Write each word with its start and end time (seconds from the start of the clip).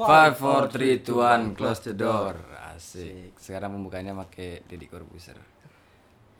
Five, 0.00 0.40
four, 0.40 0.72
three, 0.72 1.04
two, 1.04 1.20
one, 1.20 1.52
close 1.52 1.84
the 1.84 1.92
door. 1.92 2.40
Asik. 2.72 3.36
Sekarang 3.36 3.76
pembukanya 3.76 4.16
pakai 4.16 4.64
Deddy 4.64 4.88
Corbuzier. 4.88 5.36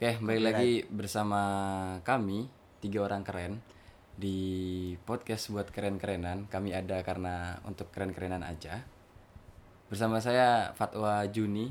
Oke, 0.00 0.16
balik 0.24 0.44
lagi 0.48 0.72
bersama 0.88 1.42
kami 2.00 2.48
tiga 2.80 3.04
orang 3.04 3.20
keren 3.20 3.60
di 4.16 4.96
podcast 5.04 5.52
buat 5.52 5.68
keren-kerenan. 5.68 6.48
Kami 6.48 6.72
ada 6.72 7.04
karena 7.04 7.60
untuk 7.68 7.92
keren-kerenan 7.92 8.40
aja. 8.40 8.80
Bersama 9.92 10.24
saya 10.24 10.72
Fatwa 10.72 11.20
Juni. 11.28 11.68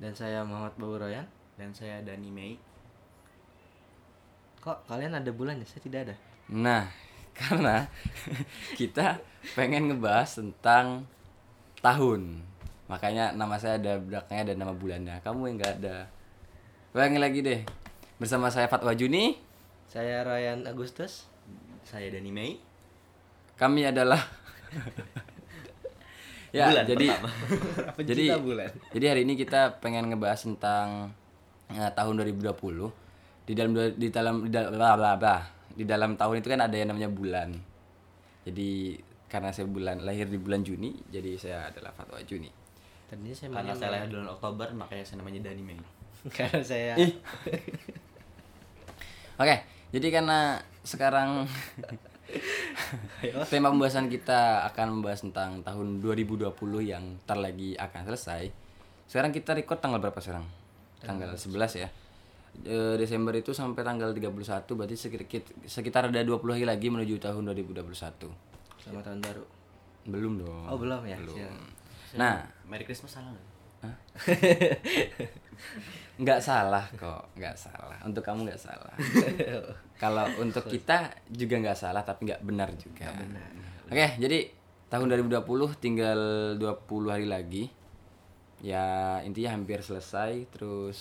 Dan 0.00 0.16
saya 0.16 0.40
Muhammad 0.48 0.72
Bauroyan. 0.80 1.28
dan 1.52 1.76
saya 1.76 2.00
Dani 2.00 2.32
Mei 2.32 2.56
Kok 4.62 4.86
kalian 4.86 5.18
ada 5.18 5.30
bulan 5.34 5.58
ya? 5.58 5.66
Saya 5.66 5.82
tidak 5.82 6.00
ada. 6.06 6.14
Nah, 6.54 6.86
karena 7.38 7.88
kita 8.76 9.20
pengen 9.56 9.88
ngebahas 9.88 10.38
tentang 10.38 11.08
tahun. 11.80 12.44
Makanya 12.86 13.32
nama 13.32 13.56
saya 13.56 13.80
ada 13.80 13.96
belakangnya 13.96 14.52
ada 14.52 14.54
nama 14.60 14.72
bulannya. 14.76 15.16
Kamu 15.24 15.48
yang 15.48 15.56
nggak 15.56 15.74
ada. 15.80 15.96
Ulangi 16.92 17.18
lagi 17.18 17.40
deh. 17.40 17.60
Bersama 18.20 18.52
saya 18.52 18.68
Fatwa 18.68 18.92
Juni. 18.92 19.40
Saya 19.88 20.24
Ryan 20.24 20.64
Agustus. 20.68 21.28
saya 21.82 22.14
Dani 22.14 22.30
Mei 22.30 22.62
Kami 23.58 23.82
adalah 23.82 24.22
Ya, 26.52 26.68
Bulan 26.68 26.84
jadi 26.84 27.06
jadi 28.12 28.24
bulan. 28.36 28.68
jadi 28.92 29.04
hari 29.08 29.24
ini 29.24 29.40
kita 29.40 29.80
pengen 29.80 30.12
ngebahas 30.12 30.44
tentang 30.44 31.08
eh, 31.72 31.88
tahun 31.96 32.20
2020. 32.28 32.52
Di 33.48 33.52
dalam 33.56 33.72
di 33.72 34.08
dalam 34.12 34.34
di 34.44 34.50
dalam 34.52 34.76
bla, 34.76 34.92
bla, 34.92 35.12
bla. 35.16 35.36
Di 35.72 35.84
dalam 35.88 36.16
tahun 36.16 36.44
itu 36.44 36.48
kan 36.52 36.60
ada 36.64 36.76
yang 36.76 36.92
namanya 36.92 37.10
bulan. 37.10 37.50
Jadi 38.42 38.98
karena 39.32 39.48
saya 39.48 39.64
bulan 39.64 40.04
lahir 40.04 40.28
di 40.28 40.36
bulan 40.36 40.60
Juni, 40.60 40.92
jadi 41.08 41.40
saya 41.40 41.58
adalah 41.72 41.94
Fatwa 41.96 42.20
Juni. 42.20 42.52
Tadinya 43.08 43.32
saya 43.32 43.48
karena 43.52 43.72
saya 43.76 43.90
lahir 43.96 44.08
bulan 44.12 44.28
Oktober 44.32 44.68
makanya 44.76 45.04
saya 45.04 45.16
namanya 45.24 45.40
Dani 45.48 45.62
Mei 45.64 45.80
karena 46.36 46.60
saya. 46.60 46.92
Oke, 49.40 49.56
jadi 49.92 50.06
karena 50.12 50.60
sekarang 50.84 51.48
tema 53.52 53.68
pembahasan 53.72 54.12
kita 54.12 54.68
akan 54.72 55.00
membahas 55.00 55.24
tentang 55.24 55.64
tahun 55.64 56.04
2020 56.04 56.52
yang 56.84 57.16
ntar 57.24 57.40
lagi 57.40 57.72
akan 57.76 58.02
selesai. 58.12 58.52
Sekarang 59.08 59.32
kita 59.32 59.56
record 59.56 59.80
tanggal 59.80 60.00
berapa 60.00 60.20
sekarang? 60.20 60.44
Tanggal 61.00 61.36
11 61.36 61.82
ya. 61.84 61.88
E, 62.62 63.00
Desember 63.00 63.32
itu 63.32 63.56
sampai 63.56 63.82
tanggal 63.82 64.12
31 64.12 64.28
berarti 64.76 64.94
sekitar, 64.94 65.24
sekitar 65.64 66.02
ada 66.12 66.20
20 66.20 66.36
hari 66.52 66.68
lagi 66.68 66.92
menuju 66.92 67.16
tahun 67.16 67.48
2021. 67.56 68.28
selamat 68.82 69.04
tahun 69.08 69.20
baru. 69.24 69.44
Belum 70.06 70.32
dong. 70.42 70.66
Oh, 70.68 70.76
belum 70.76 71.02
ya? 71.06 71.16
Belum. 71.16 71.36
Siap. 71.38 72.18
Nah, 72.18 72.44
Merry 72.68 72.84
Christmas 72.84 73.14
salah 73.14 73.32
nggak? 73.32 73.52
nggak 76.22 76.40
salah 76.44 76.84
kok, 76.94 77.34
nggak 77.34 77.56
salah. 77.58 77.98
Untuk 78.06 78.22
kamu 78.22 78.46
nggak 78.46 78.60
salah. 78.60 78.94
Kalau 80.02 80.26
untuk 80.38 80.70
kita 80.70 81.10
juga 81.30 81.58
nggak 81.58 81.78
salah 81.78 82.02
tapi 82.06 82.30
nggak 82.30 82.42
benar 82.46 82.70
juga. 82.78 83.10
Oke, 83.90 84.06
jadi 84.20 84.50
tahun 84.92 85.08
2020 85.26 85.82
tinggal 85.82 86.20
20 86.60 87.14
hari 87.14 87.26
lagi. 87.26 87.64
Ya 88.62 89.18
intinya 89.26 89.58
hampir 89.58 89.82
selesai. 89.82 90.46
Terus 90.54 90.98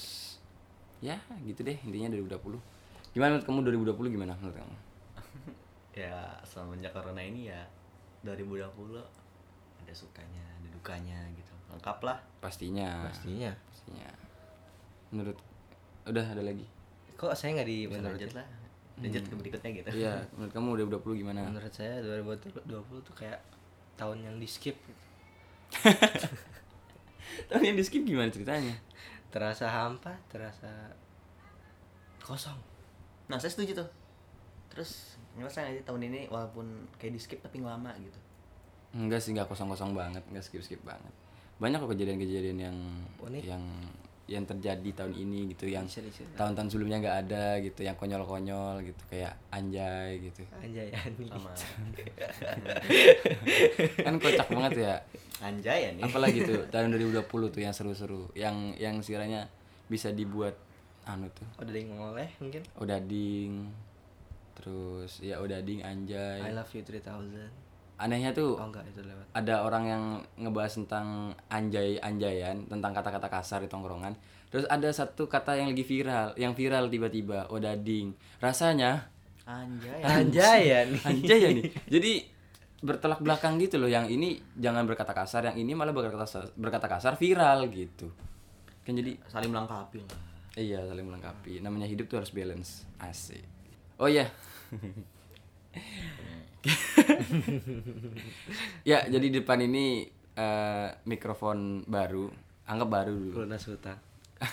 ya 1.01 1.17
gitu 1.43 1.65
deh 1.65 1.77
intinya 1.81 2.13
2020. 2.13 2.61
Gimana 3.11 3.29
menurut 3.35 3.45
kamu 3.45 3.59
2020 3.97 4.15
gimana 4.15 4.33
menurut 4.37 4.55
kamu? 4.55 4.75
ya 6.05 6.39
semenjak 6.47 6.93
corona 6.95 7.19
ini 7.19 7.51
ya 7.51 7.61
2020 8.23 9.01
ada 9.81 9.93
sukanya 9.97 10.45
ada 10.61 10.67
dukanya 10.69 11.19
gitu 11.35 11.51
lengkap 11.73 11.99
lah 12.05 12.17
Pastinya. 12.37 13.09
Pastinya. 13.09 13.51
Pastinya. 13.73 14.09
Menurut 15.11 15.37
udah 16.05 16.25
ada 16.25 16.41
lagi. 16.45 16.65
Kok 17.17 17.33
saya 17.33 17.59
nggak 17.59 17.67
di 17.67 17.89
menurut 17.89 18.17
lanjut 18.17 18.33
lah 18.37 18.47
lanjut 19.01 19.23
ke 19.25 19.33
berikutnya 19.33 19.71
gitu 19.81 19.89
Iya, 19.97 20.13
menurut 20.37 20.53
kamu 20.53 20.69
2020 21.01 21.21
gimana? 21.25 21.41
Menurut 21.49 21.73
saya 21.73 21.97
2020 22.05 22.61
tuh 23.01 23.15
kayak 23.17 23.41
tahun 23.97 24.29
yang 24.29 24.35
di 24.37 24.45
skip. 24.45 24.77
Tahun 27.49 27.63
yang 27.63 27.77
di 27.79 27.83
skip 27.85 28.03
gimana 28.03 28.27
ceritanya? 28.27 28.75
Terasa 29.31 29.71
hampa, 29.71 30.13
terasa 30.27 30.67
kosong. 32.21 32.57
nah 33.27 33.37
saya 33.37 33.51
setuju 33.51 33.83
tuh 33.83 33.89
terus 34.69 35.15
ngerasa 35.35 35.63
nggak 35.63 35.73
sih 35.79 35.83
tahun 35.83 36.01
ini 36.11 36.19
walaupun 36.27 36.67
kayak 36.99 37.13
di 37.15 37.19
skip 37.19 37.39
tapi 37.39 37.59
lama 37.59 37.91
gitu 37.99 38.19
Enggak 38.91 39.23
sih, 39.23 39.31
enggak 39.31 39.47
kosong-kosong 39.47 39.95
banget, 39.95 40.19
enggak 40.27 40.43
skip-skip 40.43 40.83
banget. 40.83 41.15
Banyak 41.63 41.79
kok 41.79 41.95
kejadian-kejadian 41.95 42.57
yang 42.59 42.77
Unik. 43.23 43.43
yang 43.47 43.63
yang 44.27 44.43
terjadi 44.47 44.89
tahun 44.95 45.11
ini 45.15 45.51
gitu 45.55 45.67
yang 45.67 45.83
tahun-tahun 46.39 46.67
sebelumnya 46.71 46.99
nggak 46.99 47.17
ada 47.27 47.59
gitu, 47.63 47.87
yang 47.87 47.95
konyol-konyol 47.95 48.83
gitu 48.83 48.99
kayak 49.07 49.35
anjay 49.47 50.19
gitu. 50.27 50.43
Anjay 50.59 50.91
ani. 50.91 51.23
sama 51.27 51.51
kan 54.07 54.13
kocak 54.19 54.47
banget 54.51 54.71
ya. 54.87 54.95
anjay 55.41 55.79
ya 55.87 55.89
nih 55.95 56.03
Apalagi 56.05 56.39
tuh 56.43 56.59
tahun 56.67 56.91
2020 56.91 57.23
tuh 57.27 57.61
yang 57.63 57.71
seru-seru, 57.71 58.27
yang 58.35 58.75
yang 58.75 58.99
sekiranya 58.99 59.47
bisa 59.87 60.11
dibuat 60.11 60.55
anu 61.03 61.25
tuh. 61.31 61.47
Udah 61.57 61.67
ada 61.67 61.77
yang 61.77 61.91
ngoleh 61.93 62.29
mungkin. 62.37 62.61
Odading 62.75 63.51
terus 64.53 65.17
ya 65.19 65.37
odading 65.37 65.79
I 65.79 65.89
anjay. 65.89 66.39
love 66.51 66.69
you 66.69 66.83
3000. 66.83 67.01
Anehnya 67.97 68.33
tuh 68.33 68.57
Oh 68.57 68.65
enggak 68.65 68.81
itu 68.87 68.99
lewat. 68.99 69.25
ada 69.31 69.61
orang 69.61 69.83
yang 69.85 70.03
ngebahas 70.35 70.73
tentang 70.75 71.07
anjay-anjayan 71.47 72.65
tentang 72.65 72.91
kata-kata 72.91 73.29
kasar 73.29 73.61
di 73.61 73.69
tongkrongan 73.69 74.17
terus 74.49 74.65
ada 74.67 74.89
satu 74.89 75.25
kata 75.25 75.55
yang 75.55 75.69
lagi 75.69 75.85
viral 75.85 76.33
yang 76.35 76.51
viral 76.51 76.89
tiba-tiba 76.89 77.45
odading 77.47 78.11
rasanya 78.37 79.05
anjay 79.45 80.01
Anjay 80.01 80.61
ani. 80.73 80.97
anjay 81.07 81.39
ya 81.39 81.49
nih 81.53 81.63
jadi 81.87 82.11
bertolak 82.81 83.21
belakang 83.21 83.61
gitu 83.61 83.77
loh 83.77 83.85
yang 83.85 84.09
ini 84.09 84.41
jangan 84.57 84.83
berkata 84.83 85.13
kasar 85.13 85.45
yang 85.45 85.57
ini 85.57 85.71
malah 85.71 85.93
berkata 85.93 86.17
kasar, 86.17 86.43
berkata 86.57 86.89
kasar 86.89 87.13
viral 87.15 87.69
gitu 87.69 88.09
kan 88.81 88.91
jadi 88.91 89.13
saling 89.29 89.53
melengkapi 89.53 90.01
lah 90.01 90.19
iya 90.55 90.79
saling 90.83 91.07
melengkapi. 91.07 91.59
Namanya 91.63 91.87
hidup 91.87 92.11
tuh 92.11 92.23
harus 92.23 92.31
balance. 92.31 92.87
Asik. 92.99 93.43
Oh 93.99 94.07
iya. 94.09 94.27
Ya 98.85 99.01
jadi 99.09 99.33
di 99.33 99.41
depan 99.41 99.57
ini 99.65 100.05
eh, 100.37 100.89
mikrofon 101.09 101.87
baru. 101.89 102.29
Anggap 102.69 102.89
baru 102.89 103.13
dulu. 103.17 103.33
Lunas 103.45 103.65
hutang. 103.65 103.97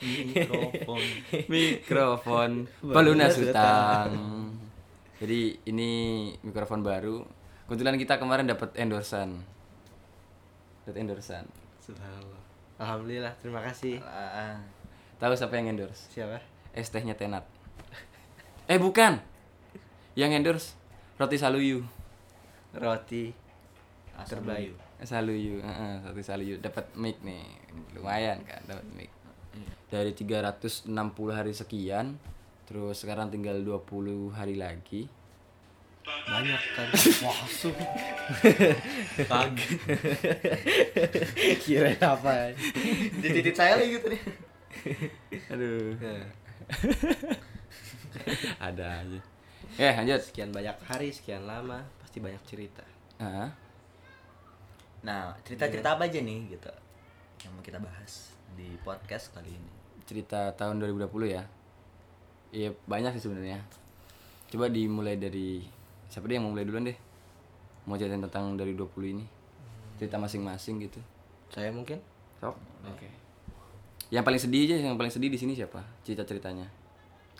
mikrofon. 0.00 1.02
Mikrofon. 1.48 2.50
Pelunas 2.80 3.36
utang 3.36 4.12
jadi 5.20 5.60
ini 5.68 5.90
mikrofon 6.40 6.80
baru. 6.80 7.20
Kebetulan 7.68 8.00
kita 8.00 8.16
kemarin 8.16 8.48
dapat 8.48 8.72
endorsan. 8.72 9.44
Dapat 10.88 10.96
endorsan. 10.96 11.44
Subhanallah. 11.84 12.40
Alhamdulillah, 12.80 13.36
terima 13.44 13.60
kasih. 13.60 14.00
Ah, 14.00 14.56
tahu 15.20 15.32
siapa 15.34 15.54
yang 15.54 15.70
endorse 15.70 16.08
Siapa? 16.10 16.40
es 16.72 16.88
tehnya 16.88 17.12
tenat 17.12 17.44
eh 18.66 18.78
bukan 18.78 19.20
yang 20.14 20.32
endorse 20.32 20.74
roti 21.16 21.36
saluyu 21.36 21.84
Roti. 22.70 23.34
asal 24.14 24.38
Terbaik. 24.38 24.70
Bayu. 24.70 24.74
saluyu 25.02 25.54
heeh, 25.58 25.94
roti 26.04 26.22
saluyu 26.22 26.54
dapat 26.56 26.86
mic 26.94 27.18
nih 27.20 27.42
lumayan 27.92 28.38
kan 28.42 28.62
dapat 28.64 28.86
mic 28.90 29.10
dari 29.86 30.14
360 30.14 30.86
hari 31.28 31.50
sekian 31.50 32.14
terus 32.64 33.02
sekarang 33.02 33.28
tinggal 33.28 33.58
20 33.58 33.82
hari 34.30 34.54
lagi 34.54 35.10
Banyak 36.00 36.62
kan. 36.74 36.86
masuk 37.26 37.76
kaget 39.20 39.70
Kira 41.60 41.92
apa? 42.00 42.50
di 43.14 43.28
titik 43.30 43.52
saya 43.52 43.76
lagi 43.76 43.94
gitu 43.94 44.08
nih 44.08 44.22
aduh. 45.52 45.94
Nah, 45.98 46.24
ada 48.70 48.86
aja. 49.02 49.20
Ya 49.76 49.90
lanjut. 49.98 50.20
Sekian 50.22 50.50
banyak 50.50 50.76
hari, 50.86 51.10
sekian 51.10 51.44
lama, 51.46 51.84
pasti 52.02 52.18
banyak 52.22 52.42
cerita. 52.46 52.84
Heeh. 53.20 53.50
nah 55.00 55.32
cerita 55.48 55.64
cerita 55.64 55.96
apa 55.96 56.12
aja 56.12 56.20
nih 56.20 56.52
gitu 56.52 56.68
yang 57.40 57.56
mau 57.56 57.64
kita 57.64 57.80
bahas 57.80 58.36
di 58.52 58.76
podcast 58.84 59.32
kali 59.32 59.48
ini? 59.48 59.72
Cerita 60.04 60.52
tahun 60.52 60.76
2020 60.80 61.08
ya. 61.36 61.44
Iya 62.52 62.76
banyak 62.84 63.16
sih 63.16 63.24
sebenarnya. 63.24 63.64
Coba 64.52 64.68
dimulai 64.68 65.16
dari 65.16 65.64
siapa 66.12 66.28
deh 66.28 66.36
yang 66.36 66.44
mau 66.48 66.52
mulai 66.52 66.68
duluan 66.68 66.84
deh? 66.84 66.98
Mau 67.88 67.96
ceritain 67.96 68.20
tentang 68.20 68.60
dari 68.60 68.76
20 68.76 68.92
ini. 69.08 69.24
Cerita 69.96 70.20
masing-masing 70.20 70.84
gitu. 70.84 71.00
Saya 71.48 71.72
mungkin? 71.72 72.00
Sok. 72.40 72.56
Oke 72.84 73.19
yang 74.10 74.26
paling 74.26 74.42
sedih 74.42 74.66
aja 74.66 74.76
yang 74.90 74.98
paling 74.98 75.10
sedih 75.10 75.30
di 75.30 75.38
sini 75.38 75.54
siapa 75.54 75.82
cerita 76.02 76.26
ceritanya 76.26 76.66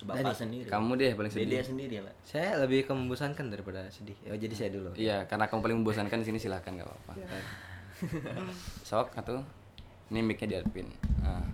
Bapak 0.01 0.33
sendiri. 0.33 0.65
Kamu 0.65 0.97
deh 0.97 1.13
paling 1.13 1.29
sedih. 1.29 1.61
Dede 1.61 1.61
sendiri 1.61 1.93
ya, 2.01 2.03
Pak. 2.09 2.15
Saya 2.25 2.51
lebih 2.65 2.89
ke 2.89 2.93
membosankan 2.97 3.53
daripada 3.53 3.85
sedih. 3.93 4.17
Oh, 4.33 4.37
jadi 4.37 4.55
saya 4.57 4.71
dulu. 4.73 4.97
Iya, 4.97 5.29
karena 5.29 5.45
kamu 5.45 5.61
paling 5.61 5.77
membosankan 5.85 6.25
di 6.25 6.27
sini 6.33 6.39
silahkan 6.41 6.73
nggak 6.73 6.89
apa-apa. 6.89 7.13
Sok 8.89 9.13
atau 9.13 9.45
ini 10.09 10.25
mic-nya 10.25 10.59
diadpin. 10.59 10.89
Nah. 11.21 11.45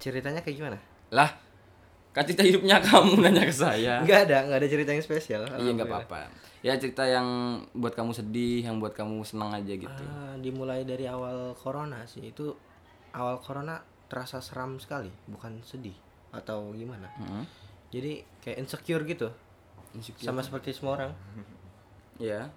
Ceritanya 0.00 0.40
kayak 0.40 0.56
gimana? 0.56 0.78
Lah, 1.12 1.30
kan 2.16 2.24
cerita 2.24 2.42
hidupnya 2.42 2.80
kamu 2.80 3.20
nanya 3.20 3.44
ke 3.44 3.54
saya. 3.54 4.00
Enggak 4.00 4.26
ada, 4.26 4.48
enggak 4.48 4.58
ada 4.64 4.68
cerita 4.68 4.90
yang 4.96 5.04
spesial. 5.04 5.42
Iya 5.46 5.70
nggak 5.76 5.88
apa-apa. 5.88 6.20
Ya 6.64 6.72
cerita 6.80 7.04
yang 7.04 7.26
buat 7.76 7.92
kamu 7.92 8.16
sedih, 8.16 8.64
yang 8.66 8.80
buat 8.80 8.96
kamu 8.96 9.20
senang 9.22 9.52
aja 9.52 9.74
gitu. 9.74 10.02
Ah, 10.08 10.34
dimulai 10.40 10.88
dari 10.88 11.04
awal 11.06 11.52
corona 11.54 12.08
sih. 12.08 12.32
Itu 12.32 12.56
awal 13.12 13.38
corona 13.44 13.91
terasa 14.12 14.44
seram 14.44 14.76
sekali, 14.76 15.08
bukan 15.24 15.64
sedih 15.64 15.96
atau 16.28 16.68
gimana. 16.76 17.08
Heeh. 17.16 17.44
Jadi 17.88 18.12
kayak 18.44 18.60
insecure 18.60 19.08
gitu. 19.08 19.32
Insecure. 19.96 20.28
Sama 20.28 20.44
seperti 20.44 20.76
semua 20.76 21.00
orang 21.00 21.12
Ya. 22.20 22.52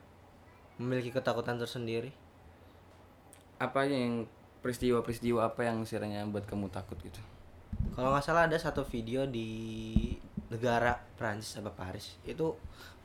memiliki 0.75 1.15
ketakutan 1.15 1.55
tersendiri. 1.55 2.11
Apa 3.55 3.87
yang 3.87 4.27
peristiwa-peristiwa 4.59 5.47
apa 5.47 5.63
yang 5.63 5.87
sekiranya 5.87 6.27
buat 6.27 6.43
kamu 6.43 6.67
takut 6.67 6.99
gitu? 6.99 7.23
Kalau 7.95 8.11
nggak 8.11 8.23
salah 8.27 8.51
ada 8.51 8.59
satu 8.59 8.83
video 8.83 9.23
di 9.23 9.47
negara 10.51 10.99
Prancis 11.15 11.55
apa 11.55 11.71
Paris 11.71 12.19
itu 12.27 12.51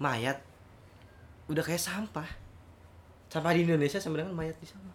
mayat 0.03 0.43
udah 1.47 1.63
kayak 1.63 1.79
sampah. 1.79 2.27
Sampah 3.31 3.55
di 3.55 3.63
Indonesia 3.63 4.03
sama 4.03 4.19
dengan 4.19 4.35
mayat 4.35 4.59
di 4.59 4.67
sana. 4.67 4.91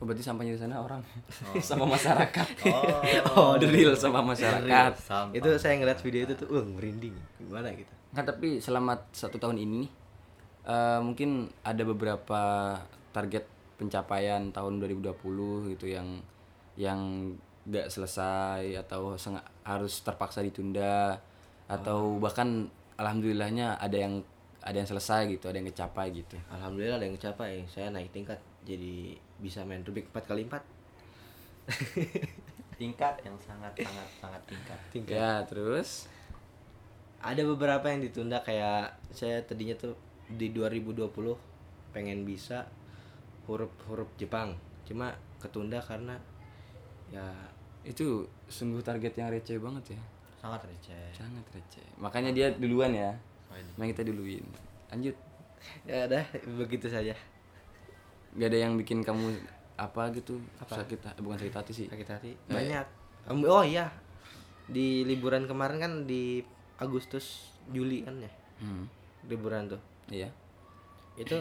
Oh, 0.00 0.08
berarti 0.08 0.24
sampahnya 0.24 0.56
di 0.56 0.60
sana 0.64 0.80
orang 0.80 1.04
sama 1.68 1.84
masyarakat. 1.84 2.46
Oh. 2.72 3.04
oh, 3.36 3.52
the 3.60 3.68
real 3.68 3.92
sama 3.92 4.24
masyarakat. 4.24 4.96
Sampah. 4.96 5.36
Itu 5.36 5.52
saya 5.60 5.76
ngeliat 5.76 6.00
video 6.00 6.24
itu 6.24 6.34
tuh, 6.40 6.48
wah 6.48 6.64
merinding. 6.64 7.12
Gimana 7.36 7.68
gitu? 7.76 7.92
Kan 8.16 8.24
tapi 8.24 8.64
selama 8.64 8.96
satu 9.12 9.36
tahun 9.36 9.60
ini 9.60 9.84
nih, 9.84 9.90
eh, 10.72 11.00
mungkin 11.04 11.52
ada 11.60 11.84
beberapa 11.84 12.42
target 13.12 13.44
pencapaian 13.76 14.48
tahun 14.48 14.80
2020 14.80 15.72
gitu 15.76 15.86
yang 15.88 16.24
yang 16.80 17.00
nggak 17.68 17.92
selesai 17.92 18.80
atau 18.80 19.20
harus 19.68 19.92
terpaksa 20.00 20.40
ditunda 20.40 21.20
atau 21.68 22.16
bahkan 22.16 22.72
alhamdulillahnya 22.96 23.76
ada 23.76 23.96
yang 24.00 24.24
ada 24.64 24.76
yang 24.76 24.88
selesai 24.88 25.28
gitu, 25.28 25.48
ada 25.48 25.56
yang 25.60 25.68
kecapai 25.68 26.12
gitu. 26.12 26.36
Alhamdulillah 26.52 27.00
ada 27.00 27.06
yang 27.08 27.16
capai. 27.16 27.64
Saya 27.68 27.88
naik 27.88 28.12
tingkat 28.12 28.40
jadi 28.64 29.16
bisa 29.40 29.64
main 29.64 29.82
Rubik 29.82 30.12
4 30.12 30.30
kali 30.30 30.44
4 30.44 30.60
tingkat 32.80 33.14
yang 33.20 33.36
sangat 33.36 33.72
sangat 33.76 34.08
sangat 34.16 34.42
tingkat. 34.48 34.78
tingkat. 34.88 35.16
Ya, 35.20 35.44
terus 35.44 36.08
Ada 37.20 37.44
beberapa 37.44 37.84
yang 37.92 38.00
ditunda 38.00 38.40
kayak 38.40 38.96
saya 39.12 39.44
tadinya 39.44 39.76
tuh 39.76 39.92
di 40.24 40.56
2020 40.56 41.04
pengen 41.92 42.24
bisa 42.24 42.64
huruf-huruf 43.44 44.08
Jepang. 44.16 44.56
Cuma 44.88 45.12
ketunda 45.36 45.84
karena 45.84 46.16
ya 47.12 47.28
itu 47.84 48.24
sungguh 48.48 48.80
target 48.80 49.20
yang 49.20 49.28
receh 49.28 49.60
banget 49.60 49.92
ya. 49.92 50.00
Sangat 50.40 50.64
receh. 50.64 51.12
Sangat 51.12 51.44
receh. 51.52 51.84
Makanya 52.00 52.32
dia 52.32 52.48
duluan 52.56 52.96
ya. 52.96 53.12
Emang 53.76 53.92
kita 53.92 54.00
duluin. 54.00 54.40
Lanjut. 54.88 55.12
ya 55.84 56.08
udah 56.08 56.24
begitu 56.64 56.88
saja. 56.88 57.12
Gak 58.32 58.46
ada 58.46 58.58
yang 58.60 58.74
bikin 58.74 59.00
kamu 59.00 59.34
apa 59.74 60.12
gitu 60.12 60.36
sakit 60.62 61.00
ha- 61.02 61.16
bukan 61.16 61.36
sakit 61.36 61.54
hati 61.54 61.72
sih 61.74 61.86
Sakit 61.86 62.06
hati. 62.06 62.30
Banyak. 62.46 62.86
Em, 63.26 63.38
Oh 63.42 63.62
iya. 63.62 63.88
Di 64.66 65.02
liburan 65.02 65.44
kemarin 65.44 65.78
kan 65.78 65.92
di 66.04 66.44
Agustus 66.76 67.48
Juli 67.66 68.00
kan 68.00 68.16
ya. 68.16 68.30
hmm. 68.58 68.84
Liburan 69.26 69.66
tuh. 69.66 69.80
iya 70.08 70.30
Itu 71.14 71.36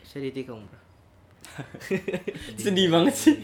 saya 0.00 0.24
ditikung, 0.24 0.62
Bro. 0.62 0.80
sedih 2.58 2.88
banget 2.88 3.14
sih 3.14 3.34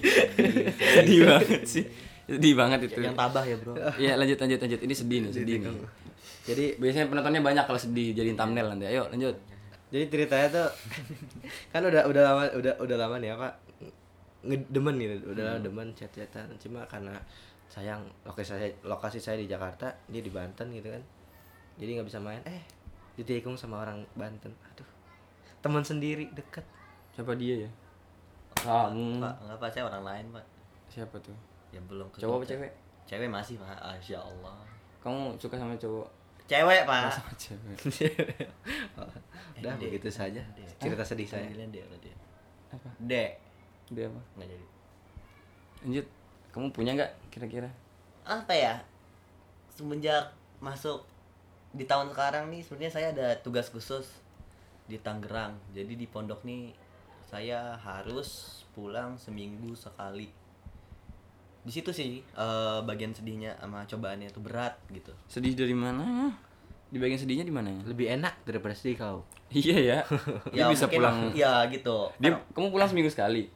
sedih 0.95 1.21
banget 1.25 1.63
sih 1.65 1.85
sedih 2.25 2.55
banget 2.55 2.81
itu 2.85 2.99
Yang 3.01 3.15
tabah 3.17 3.45
ya, 3.45 3.57
Bro. 3.57 3.73
Iya 3.95 4.13
lanjut 4.17 4.39
lanjut 4.39 4.59
lanjut 4.59 4.81
ini 4.81 4.91
sedih 4.93 5.19
nih 5.21 5.31
sedih 5.33 5.57
nih 5.61 5.75
Jadi 6.43 6.65
biasanya 6.77 7.07
penontonnya 7.07 7.41
banyak 7.41 7.65
kalau 7.65 7.79
sedih 7.79 8.11
jadiin 8.13 8.35
thumbnail 8.35 8.67
nanti 8.69 8.87
ayo 8.87 9.07
lanjut 9.09 9.39
jadi 9.93 10.05
ceritanya 10.09 10.49
tuh 10.49 10.69
kan 11.73 11.85
udah 11.85 12.09
udah 12.09 12.23
lama 12.25 12.43
udah 12.57 12.75
udah 12.81 12.97
lama 12.97 13.17
nih 13.21 13.37
apa 13.37 13.53
ngedemen 14.43 14.97
gitu 14.97 15.37
udah 15.37 15.43
lama 15.45 15.59
demen 15.61 15.89
chat-chatan. 15.93 16.49
Cuma 16.57 16.83
karena 16.89 17.15
sayang 17.69 18.03
lokasi 18.25 18.49
saya 18.49 18.69
lokasi 18.83 19.21
saya 19.21 19.37
di 19.37 19.47
Jakarta 19.47 19.93
dia 20.09 20.25
di 20.25 20.33
Banten 20.33 20.73
gitu 20.73 20.89
kan. 20.89 21.03
Jadi 21.77 22.01
nggak 22.01 22.09
bisa 22.09 22.19
main. 22.19 22.41
Eh 22.49 22.65
ditikung 23.21 23.55
sama 23.61 23.85
orang 23.85 24.01
Banten. 24.17 24.57
Aduh 24.73 24.89
teman 25.63 25.85
sendiri 25.87 26.27
deket. 26.35 26.67
Siapa 27.15 27.39
dia 27.39 27.69
ya? 27.69 27.71
Kamu 28.59 29.23
Pak, 29.23 29.35
enggak 29.43 29.59
Pak, 29.59 29.71
saya 29.71 29.85
orang 29.89 30.05
lain, 30.05 30.27
Pak. 30.35 30.45
siapa 30.93 31.17
tuh? 31.25 31.35
Ya 31.73 31.81
belum 31.89 32.05
cowok 32.15 32.45
apa 32.45 32.47
cewek? 32.47 32.73
Cewek 33.09 33.29
masih, 33.31 33.57
Pak. 33.57 33.81
Masya 33.81 34.21
Allah. 34.21 34.59
kamu 35.03 35.35
suka 35.35 35.59
sama 35.59 35.75
cowok 35.75 36.07
Cewek, 36.53 36.81
Oh, 36.83 36.87
Pak. 36.87 37.09
sama 37.11 37.33
cewek 37.35 37.77
udah 39.57 39.73
Dek. 39.73 39.89
begitu 39.89 40.09
saja 40.09 40.43
cerita 40.77 41.01
sedih 41.01 41.25
saya 41.25 41.47
Panggilan 41.47 41.71
Dek 41.71 41.85
berarti. 41.87 42.11
apa 42.71 42.89
Dek. 43.01 43.31
dia 43.89 44.05
apa 44.07 44.21
Enggak 44.35 44.49
jadi. 44.49 44.67
lanjut 45.81 46.07
kamu 46.51 46.67
punya 46.71 46.91
nggak 46.95 47.13
kira-kira 47.29 47.71
Apa 48.23 48.53
ya? 48.53 48.75
Semenjak 49.69 50.31
masuk 50.59 51.03
di 51.71 51.83
tahun 51.83 52.13
sekarang 52.13 52.47
nih 52.49 52.61
sebenarnya 52.61 52.93
saya 52.93 53.07
ada 53.11 53.35
tugas 53.37 53.67
khusus 53.67 54.05
di 54.85 54.95
Tangerang. 54.97 55.57
Jadi 55.71 55.97
di 55.97 56.07
pondok 56.07 56.45
nih 56.45 56.71
saya 57.25 57.75
harus 57.77 58.29
pulang 58.71 59.17
seminggu 59.17 59.73
sekali. 59.73 60.29
Di 61.63 61.71
situ 61.73 61.91
sih 61.91 62.19
eh, 62.19 62.79
bagian 62.83 63.11
sedihnya 63.11 63.55
sama 63.57 63.83
cobaannya 63.83 64.27
itu 64.27 64.39
berat 64.39 64.75
gitu. 64.89 65.15
sedih 65.27 65.55
dari 65.55 65.73
mana 65.73 66.35
di 66.89 66.99
bagian 66.99 67.17
sedihnya 67.17 67.43
di 67.43 67.51
mana 67.51 67.73
lebih 67.83 68.05
enak 68.11 68.43
daripada 68.43 68.75
sedih 68.75 68.97
kau 68.97 69.19
iya 69.55 69.77
ya 69.79 69.99
dia 70.53 70.67
bisa 70.67 70.85
mungkin- 70.85 70.99
pulang 70.99 71.19
Ya 71.33 71.65
gitu. 71.67 72.11
dia 72.17 72.35
kamu 72.51 72.69
pulang 72.69 72.87
seminggu 72.87 73.09
sekali 73.09 73.47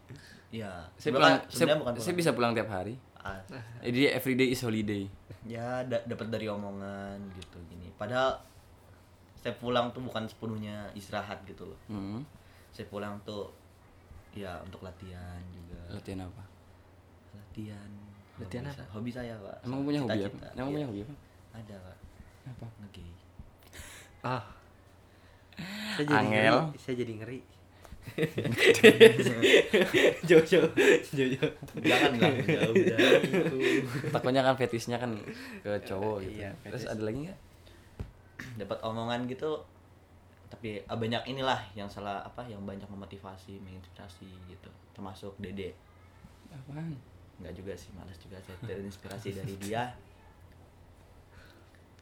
Ya, 0.48 0.86
saya 0.94 1.10
pulang 1.12 1.36
saya, 1.36 1.50
sebenarnya 1.50 1.78
bukan 1.78 1.92
saya 1.92 2.02
pulang. 2.06 2.16
bisa 2.16 2.30
pulang 2.32 2.52
tiap 2.52 2.70
hari 2.70 2.94
Ah, 3.18 3.42
jadi 3.82 3.96
dia 3.98 4.10
everyday 4.14 4.48
is 4.48 4.62
holiday 4.62 5.02
ya 5.42 5.82
da- 5.82 6.06
dapat 6.06 6.26
dari 6.28 6.46
omongan 6.46 7.18
gitu 7.34 7.58
gini. 7.66 7.90
Padahal 7.92 8.38
saya 9.36 9.50
pulang 9.54 9.90
tuh 9.90 9.98
bukan 10.00 10.22
sepenuhnya 10.24 10.86
istirahat 10.92 11.42
gitu 11.42 11.66
loh. 11.66 11.78
hmm. 11.86 12.22
Saya 12.70 12.86
pulang 12.86 13.18
tuh 13.20 13.50
ya 14.32 14.54
untuk 14.60 14.78
latihan 14.80 15.42
juga. 15.48 15.78
latihan 15.90 16.22
apa 16.22 16.42
Latihan. 17.56 17.90
Latihan 18.36 18.62
hobi 18.62 18.68
apa? 18.68 18.76
sa- 18.76 18.90
Hobi 18.92 19.10
saya, 19.10 19.34
Pak. 19.34 19.56
emang 19.64 19.80
punya 19.82 19.98
hobi 19.98 20.12
apa? 20.12 20.28
Cita-cita. 20.28 20.46
emang 20.52 20.60
Iya, 20.60 20.74
punya 20.74 20.86
hobi 20.86 21.00
apa? 21.00 21.14
Ada, 21.56 21.74
Pak. 21.78 21.96
apa? 22.46 22.66
Ngegay. 22.78 23.10
ah. 24.22 24.44
Saya 25.88 26.04
jadi 26.04 26.16
Angel. 26.20 26.56
ngeri. 26.60 26.76
Saya 26.76 26.94
jadi 26.94 27.12
ngeri. 27.16 27.40
Jojo. 30.28 30.60
Jojo. 31.02 31.44
Jangan 31.80 32.10
lah, 32.14 32.32
jauh 32.38 32.74
takutnya 34.10 34.40
kan 34.42 34.54
fetisnya 34.54 34.96
kan 34.96 35.10
ke 35.60 35.70
cowok 35.82 36.22
gitu. 36.22 36.38
Iya, 36.38 36.50
terus 36.62 36.84
ada 36.84 37.00
lagi 37.00 37.26
nggak? 37.26 37.38
Dapat 38.58 38.78
omongan 38.82 39.26
gitu 39.26 39.62
tapi 40.46 40.78
ah, 40.86 40.94
banyak 40.94 41.26
inilah 41.26 41.58
yang 41.74 41.88
salah 41.88 42.22
apa 42.22 42.46
yang 42.46 42.62
banyak 42.62 42.86
memotivasi 42.86 43.58
menginspirasi 43.58 44.28
gitu. 44.46 44.70
Termasuk 44.92 45.34
dede. 45.36 45.74
Apaan 46.48 46.94
nggak 47.36 47.52
juga 47.52 47.76
sih 47.76 47.92
malas 47.92 48.16
juga 48.16 48.40
saya 48.40 48.56
terinspirasi 48.64 49.36
dari 49.36 49.54
dia. 49.60 49.92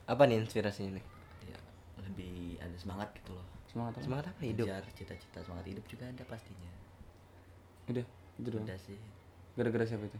Apa 0.04 0.28
nih 0.28 0.44
inspirasinya 0.44 1.00
nih 1.00 1.04
ya 1.48 1.56
lebih 2.04 2.60
ada 2.62 2.76
semangat 2.78 3.10
gitu 3.18 3.32
loh. 3.34 3.46
Semangat 3.66 3.98
apa? 3.98 4.04
semangat 4.06 4.24
apa? 4.30 4.40
Hidup. 4.46 4.66
Ngejar 4.68 4.86
cita-cita 4.94 5.42
semangat 5.42 5.66
hidup 5.66 5.84
juga 5.90 6.06
ada 6.06 6.24
pastinya. 6.28 6.70
Udah 7.90 8.06
itu 8.38 8.48
doang. 8.50 8.66
Udah 8.66 8.78
sih. 8.78 8.98
Gara-gara 9.58 9.84
siapa 9.86 10.04
itu? 10.06 10.18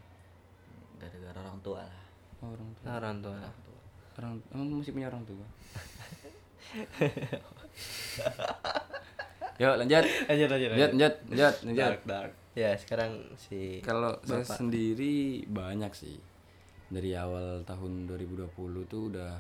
Gara-gara 0.99 1.39
orang 1.39 1.61
tua 1.63 1.83
lah. 1.87 2.03
Oh, 2.43 2.51
orang 2.51 2.75
tua. 2.75 2.85
Nah, 2.87 2.95
orang 2.99 3.23
tua. 3.23 3.39
Orang 3.39 3.55
tua. 3.63 3.79
Orang 4.15 4.39
emang 4.55 4.79
masih 4.83 4.93
punya 4.95 5.09
orang 5.11 5.25
tua? 5.27 5.45
Yuk 9.63 9.75
lanjut. 9.79 10.05
Lanjut 10.27 10.49
lanjut 10.51 10.69
lanjut. 10.75 10.91
Lanjut 10.91 11.15
lanjut 11.31 11.55
lanjut. 11.63 11.79
dark 11.79 12.03
dark 12.07 12.33
ya 12.55 12.71
sekarang 12.79 13.35
si 13.35 13.83
kalau 13.83 14.15
saya 14.23 14.47
sendiri 14.47 15.43
banyak 15.51 15.91
sih. 15.93 16.17
Dari 16.87 17.11
awal 17.19 17.67
tahun 17.67 18.07
2020 18.07 18.55
tuh 18.87 19.03
udah 19.11 19.33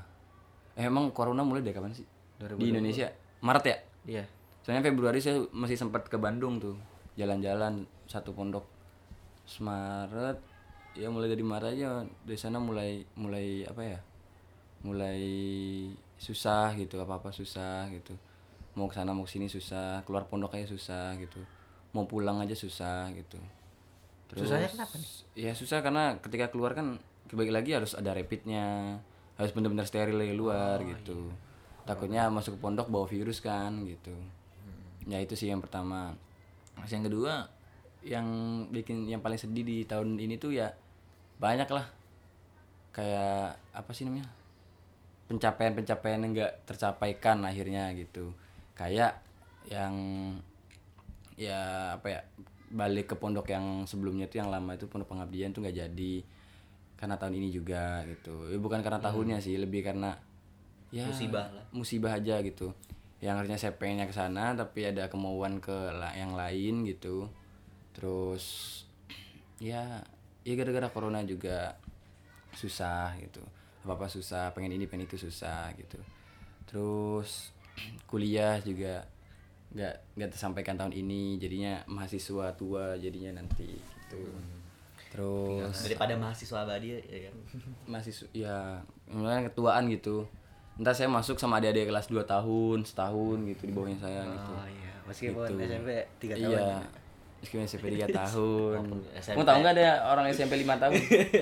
eh, 0.74 0.84
emang 0.90 1.14
corona 1.14 1.46
mulai 1.46 1.62
dari 1.62 1.74
kapan 1.74 1.94
sih? 1.94 2.06
2020. 2.42 2.58
di 2.58 2.66
Indonesia? 2.74 3.08
Maret 3.46 3.64
ya? 3.64 3.76
Iya. 4.04 4.24
Soalnya 4.66 4.82
Februari 4.82 5.22
saya 5.22 5.46
masih 5.54 5.78
sempat 5.78 6.10
ke 6.10 6.18
Bandung 6.18 6.58
tuh 6.58 6.74
jalan-jalan 7.14 7.86
satu 8.10 8.34
pondok. 8.34 8.66
Semaret 9.46 10.42
ya 10.98 11.06
mulai 11.10 11.30
dari 11.30 11.44
Maret 11.46 11.70
aja 11.78 12.02
dari 12.26 12.38
sana 12.38 12.58
mulai 12.58 13.06
mulai 13.14 13.62
apa 13.62 13.82
ya? 13.86 14.00
Mulai 14.82 15.22
susah 16.18 16.74
gitu 16.74 16.98
apa 16.98 17.22
apa 17.22 17.30
susah 17.30 17.86
gitu. 17.94 18.18
Mau 18.74 18.90
ke 18.90 18.98
sana 18.98 19.14
mau 19.14 19.22
ke 19.22 19.30
sini 19.30 19.46
susah 19.46 20.02
keluar 20.02 20.26
pondok 20.26 20.58
aja 20.58 20.66
susah 20.66 21.14
gitu 21.22 21.38
mau 21.94 22.04
pulang 22.10 22.42
aja 22.42 22.52
susah 22.52 23.08
gitu. 23.14 23.38
Terus, 24.28 24.50
Susahnya 24.50 24.68
kenapa 24.68 24.94
ya 25.38 25.52
susah 25.54 25.78
karena 25.80 26.18
ketika 26.18 26.50
keluar 26.50 26.74
kan 26.74 26.98
balik 27.30 27.54
lagi 27.54 27.72
harus 27.72 27.94
ada 27.94 28.12
rapidnya 28.12 28.98
harus 29.34 29.50
benar-benar 29.54 29.86
steril 29.86 30.18
dari 30.18 30.34
luar 30.34 30.82
gitu. 30.82 31.30
takutnya 31.84 32.32
masuk 32.32 32.56
ke 32.56 32.60
pondok 32.64 32.88
bawa 32.88 33.04
virus 33.04 33.44
kan 33.44 33.84
gitu. 33.84 34.14
Ya 35.04 35.20
itu 35.20 35.36
sih 35.36 35.52
yang 35.52 35.60
pertama. 35.60 36.16
Terus 36.80 36.92
yang 36.96 37.04
kedua 37.04 37.32
yang 38.04 38.26
bikin 38.72 39.08
yang 39.08 39.20
paling 39.20 39.36
sedih 39.36 39.64
di 39.64 39.84
tahun 39.84 40.16
ini 40.16 40.40
tuh 40.40 40.56
ya 40.56 40.72
banyak 41.36 41.68
lah. 41.68 41.84
Kayak 42.96 43.60
apa 43.76 43.90
sih 43.92 44.08
namanya? 44.08 44.24
Pencapaian-pencapaian 45.28 46.24
yang 46.24 46.32
enggak 46.32 46.52
tercapaikan 46.64 47.44
akhirnya 47.44 47.92
gitu. 47.92 48.32
Kayak 48.72 49.20
yang 49.68 49.92
ya 51.34 51.94
apa 51.98 52.06
ya 52.10 52.20
balik 52.74 53.14
ke 53.14 53.16
pondok 53.18 53.46
yang 53.54 53.86
sebelumnya 53.86 54.26
tuh 54.26 54.42
yang 54.42 54.50
lama 54.50 54.74
itu 54.74 54.90
pondok 54.90 55.14
pengabdian 55.14 55.54
tuh 55.54 55.62
nggak 55.62 55.78
jadi. 55.86 56.14
Karena 56.98 57.14
tahun 57.18 57.38
ini 57.38 57.48
juga 57.54 58.02
gitu. 58.06 58.50
Ya, 58.50 58.58
bukan 58.58 58.80
karena 58.82 58.98
tahunnya 59.02 59.38
sih 59.42 59.58
lebih 59.58 59.86
karena 59.86 60.18
ya 60.94 61.10
Musibah 61.10 61.50
lah. 61.50 61.64
musibah 61.74 62.12
aja 62.18 62.38
gitu. 62.42 62.74
Yang 63.22 63.34
harusnya 63.40 63.58
saya 63.58 63.72
pengennya 63.78 64.06
ke 64.10 64.14
sana 64.14 64.54
tapi 64.54 64.86
ada 64.86 65.06
kemauan 65.10 65.62
ke 65.62 65.74
yang 66.18 66.34
lain 66.34 66.86
gitu. 66.86 67.30
Terus 67.94 68.44
ya 69.62 70.02
ya 70.44 70.52
gara-gara 70.58 70.90
corona 70.90 71.22
juga 71.22 71.78
susah 72.54 73.14
gitu. 73.22 73.42
Apa 73.84 73.98
apa 74.00 74.06
susah 74.10 74.54
pengen 74.54 74.74
ini 74.74 74.86
pengen 74.90 75.06
itu 75.06 75.18
susah 75.18 75.70
gitu. 75.78 75.98
Terus 76.66 77.54
kuliah 78.10 78.58
juga 78.62 79.06
nggak 79.74 79.94
nggak 80.14 80.30
tersampaikan 80.30 80.78
tahun 80.78 80.94
ini 80.94 81.36
jadinya 81.36 81.82
mahasiswa 81.86 82.54
tua 82.54 82.94
jadinya 82.94 83.36
nanti 83.36 83.74
gitu. 83.74 84.22
Terus 85.10 85.74
daripada 85.82 86.14
mahasiswa 86.14 86.62
abadi 86.62 86.98
ya 86.98 87.20
kan? 87.30 87.34
Mahasiswa 87.90 88.26
ya 88.30 88.82
mulai 89.06 89.46
ketuaan 89.46 89.86
gitu. 89.90 90.26
Ntar 90.74 90.90
saya 90.90 91.06
masuk 91.06 91.38
sama 91.38 91.62
adik-adik 91.62 91.86
kelas 91.86 92.10
2 92.10 92.26
tahun 92.26 92.82
setahun 92.82 93.38
gitu 93.46 93.62
di 93.66 93.72
bawahnya 93.72 93.98
saya 93.98 94.26
gitu. 94.26 94.50
Oh 94.50 94.66
iya, 94.66 94.92
meskipun 95.06 95.46
Gitu. 95.46 95.62
SMP 95.70 95.90
3 96.18 96.34
tahun. 96.34 96.50
iya 96.50 96.66
meskipun 97.44 97.68
SMP 97.68 97.92
3 97.92 98.08
tahun. 98.08 98.80
SMP. 99.14 99.36
kamu 99.36 99.44
tahu 99.44 99.56
nggak 99.60 99.74
ada 99.76 99.88
orang 100.08 100.24
SMP 100.32 100.56
5 100.56 100.80
tahun? 100.80 100.92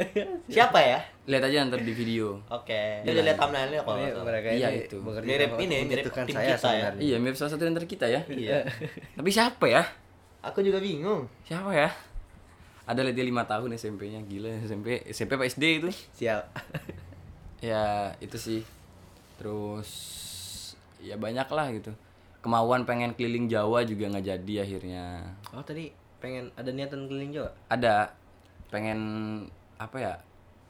Siapa 0.55 0.79
ya? 0.83 0.99
Lihat 1.25 1.43
aja 1.47 1.57
ntar 1.65 1.81
di 1.81 1.95
video. 1.95 2.43
Oke. 2.51 3.07
Dia 3.07 3.11
udah 3.15 3.25
lihat 3.25 3.39
thumbnailnya 3.39 3.81
kalau 3.81 3.97
Ini 3.97 4.11
salah. 4.11 4.25
mereka 4.27 4.49
Iya, 4.51 4.69
ini 4.69 4.81
itu. 4.85 4.97
Mirip 5.01 5.53
ini, 5.57 5.77
mirip 5.87 6.05
tim 6.11 6.35
saya 6.35 6.59
kita 6.59 6.71
ya. 6.75 6.89
iya 6.99 7.17
mirip 7.17 7.39
salah 7.39 7.55
satu 7.55 7.63
antara 7.63 7.87
kita 7.87 8.11
ya. 8.11 8.21
Iya. 8.27 8.67
Tapi 9.23 9.31
siapa 9.31 9.65
ya? 9.71 9.87
Aku 10.43 10.59
juga 10.61 10.83
bingung. 10.83 11.31
Siapa 11.47 11.71
ya? 11.71 11.89
Ada 12.83 13.07
lihat 13.07 13.15
dia 13.15 13.23
lima 13.23 13.47
tahun 13.47 13.79
SMP-nya 13.79 14.27
gila 14.27 14.51
SMP 14.67 15.07
SMP 15.07 15.39
apa 15.39 15.47
SD 15.47 15.65
itu? 15.79 15.89
Siap. 16.19 16.43
ya 17.63 18.11
itu 18.19 18.35
sih. 18.35 18.61
Terus 19.39 19.91
ya 20.99 21.15
banyak 21.15 21.47
lah 21.47 21.67
gitu 21.71 21.91
kemauan 22.43 22.83
pengen 22.83 23.15
keliling 23.15 23.47
Jawa 23.47 23.83
juga 23.83 24.11
nggak 24.11 24.27
jadi 24.27 24.55
akhirnya. 24.61 25.05
Oh 25.51 25.63
tadi 25.63 25.89
pengen 26.19 26.51
ada 26.53 26.69
niatan 26.69 27.07
keliling 27.07 27.33
Jawa? 27.33 27.51
ada. 27.69 28.11
Pengen 28.69 28.99
apa 29.77 29.97
ya? 29.97 30.15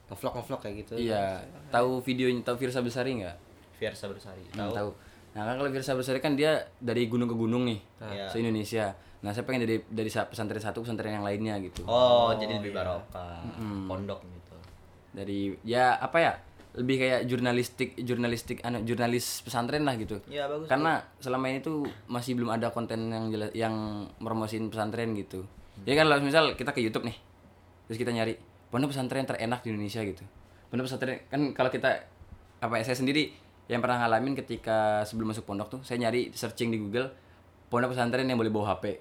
Ngevlog 0.05 0.33
ngevlog 0.35 0.59
kayak 0.61 0.75
gitu. 0.81 0.93
iya. 0.99 1.41
Tahu 1.69 1.99
videonya 1.99 2.43
tahu 2.43 2.55
Virsa 2.57 2.79
Besari 2.79 3.17
nggak? 3.17 3.37
Fiersa 3.73 4.05
Bersari 4.05 4.45
tahu. 4.49 4.71
tahu. 4.71 4.89
Nah 5.33 5.43
kan 5.43 5.55
kalau 5.57 5.69
Virsa 5.69 5.93
Besari 5.93 6.19
kan 6.19 6.33
dia 6.33 6.53
dari 6.77 7.07
gunung 7.07 7.25
ke 7.25 7.33
gunung 7.33 7.65
nih 7.65 7.79
Iya. 7.99 8.27
se 8.27 8.37
Indonesia. 8.37 8.93
Nah 9.19 9.31
saya 9.31 9.43
pengen 9.43 9.63
dari 9.63 9.81
dari 9.81 10.07
sa- 10.07 10.27
pesantren 10.27 10.59
satu 10.59 10.79
ke 10.79 10.85
pesantren 10.85 11.09
yang 11.11 11.23
lainnya 11.23 11.57
gitu. 11.59 11.81
Oh, 11.83 12.29
jadi 12.33 12.59
lebih 12.59 12.69
barokah 12.71 13.41
pondok 13.87 14.21
gitu. 14.21 14.55
Dari 15.11 15.55
ya 15.63 15.95
apa 15.95 16.17
ya 16.17 16.31
lebih 16.73 17.05
kayak 17.05 17.29
jurnalistik 17.29 17.93
jurnalistik 18.01 18.57
anu 18.65 18.81
jurnalis 18.81 19.45
pesantren 19.45 19.85
lah 19.85 19.93
gitu. 19.93 20.17
Iya, 20.25 20.49
bagus, 20.49 20.65
karena 20.65 21.05
selama 21.21 21.45
ini 21.53 21.61
tuh 21.61 21.85
masih 22.09 22.33
belum 22.33 22.49
ada 22.49 22.73
konten 22.73 23.13
yang 23.13 23.29
jelas 23.29 23.53
yang 23.53 24.05
meromosiin 24.17 24.73
pesantren 24.73 25.13
gitu. 25.13 25.45
Ya 25.85 25.93
kan 25.93 26.09
kalau 26.09 26.25
misal 26.25 26.57
kita 26.57 26.73
ke 26.73 26.81
YouTube 26.81 27.05
nih 27.05 27.17
terus 27.85 27.99
kita 27.99 28.09
nyari 28.09 28.39
pondok 28.73 28.89
pesantren 28.89 29.29
terenak 29.29 29.61
di 29.61 29.69
Indonesia 29.69 30.01
gitu. 30.01 30.25
Pondok 30.73 30.89
pesantren 30.89 31.21
kan 31.29 31.41
kalau 31.53 31.69
kita 31.69 32.09
apa 32.63 32.73
ya, 32.81 32.83
saya 32.89 32.97
sendiri 32.97 33.29
yang 33.69 33.77
pernah 33.77 34.01
ngalamin 34.01 34.33
ketika 34.33 35.05
sebelum 35.05 35.29
masuk 35.29 35.45
pondok 35.45 35.77
tuh 35.77 35.79
saya 35.85 36.01
nyari 36.01 36.33
searching 36.33 36.73
di 36.73 36.81
Google 36.81 37.13
pondok 37.69 37.93
pesantren 37.93 38.25
yang 38.25 38.41
boleh 38.41 38.49
bawa 38.49 38.73
HP 38.73 38.97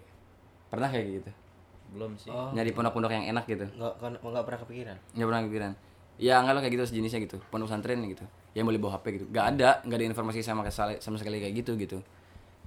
pernah 0.68 0.92
kayak 0.92 1.24
gitu? 1.24 1.30
Belum 1.96 2.16
sih. 2.20 2.28
Oh. 2.28 2.52
nyari 2.52 2.72
pondok-pondok 2.76 3.12
yang 3.16 3.32
enak 3.32 3.48
gitu. 3.48 3.64
Nggak 3.64 3.92
kan 3.96 4.12
nggak 4.20 4.44
pernah 4.44 4.60
kepikiran. 4.60 4.96
nggak 5.16 5.28
pernah 5.32 5.42
kepikiran 5.48 5.72
ya 6.16 6.40
enggak 6.40 6.54
lah 6.56 6.60
kayak 6.60 6.74
gitu 6.76 6.84
sejenisnya 6.88 7.20
gitu. 7.20 7.36
Pondok 7.48 7.68
pesantren 7.68 8.00
gitu. 8.04 8.24
Yang 8.52 8.64
boleh 8.68 8.80
bawa 8.80 8.92
HP 8.96 9.04
gitu. 9.16 9.24
Nggak 9.28 9.46
ada 9.56 9.70
nggak 9.82 9.96
ada 9.96 10.06
informasi 10.06 10.40
sama 10.40 10.64
sekali 10.66 10.96
sama 10.98 11.16
sekali 11.16 11.38
kayak 11.38 11.54
gitu 11.56 11.74
gitu. 11.76 11.98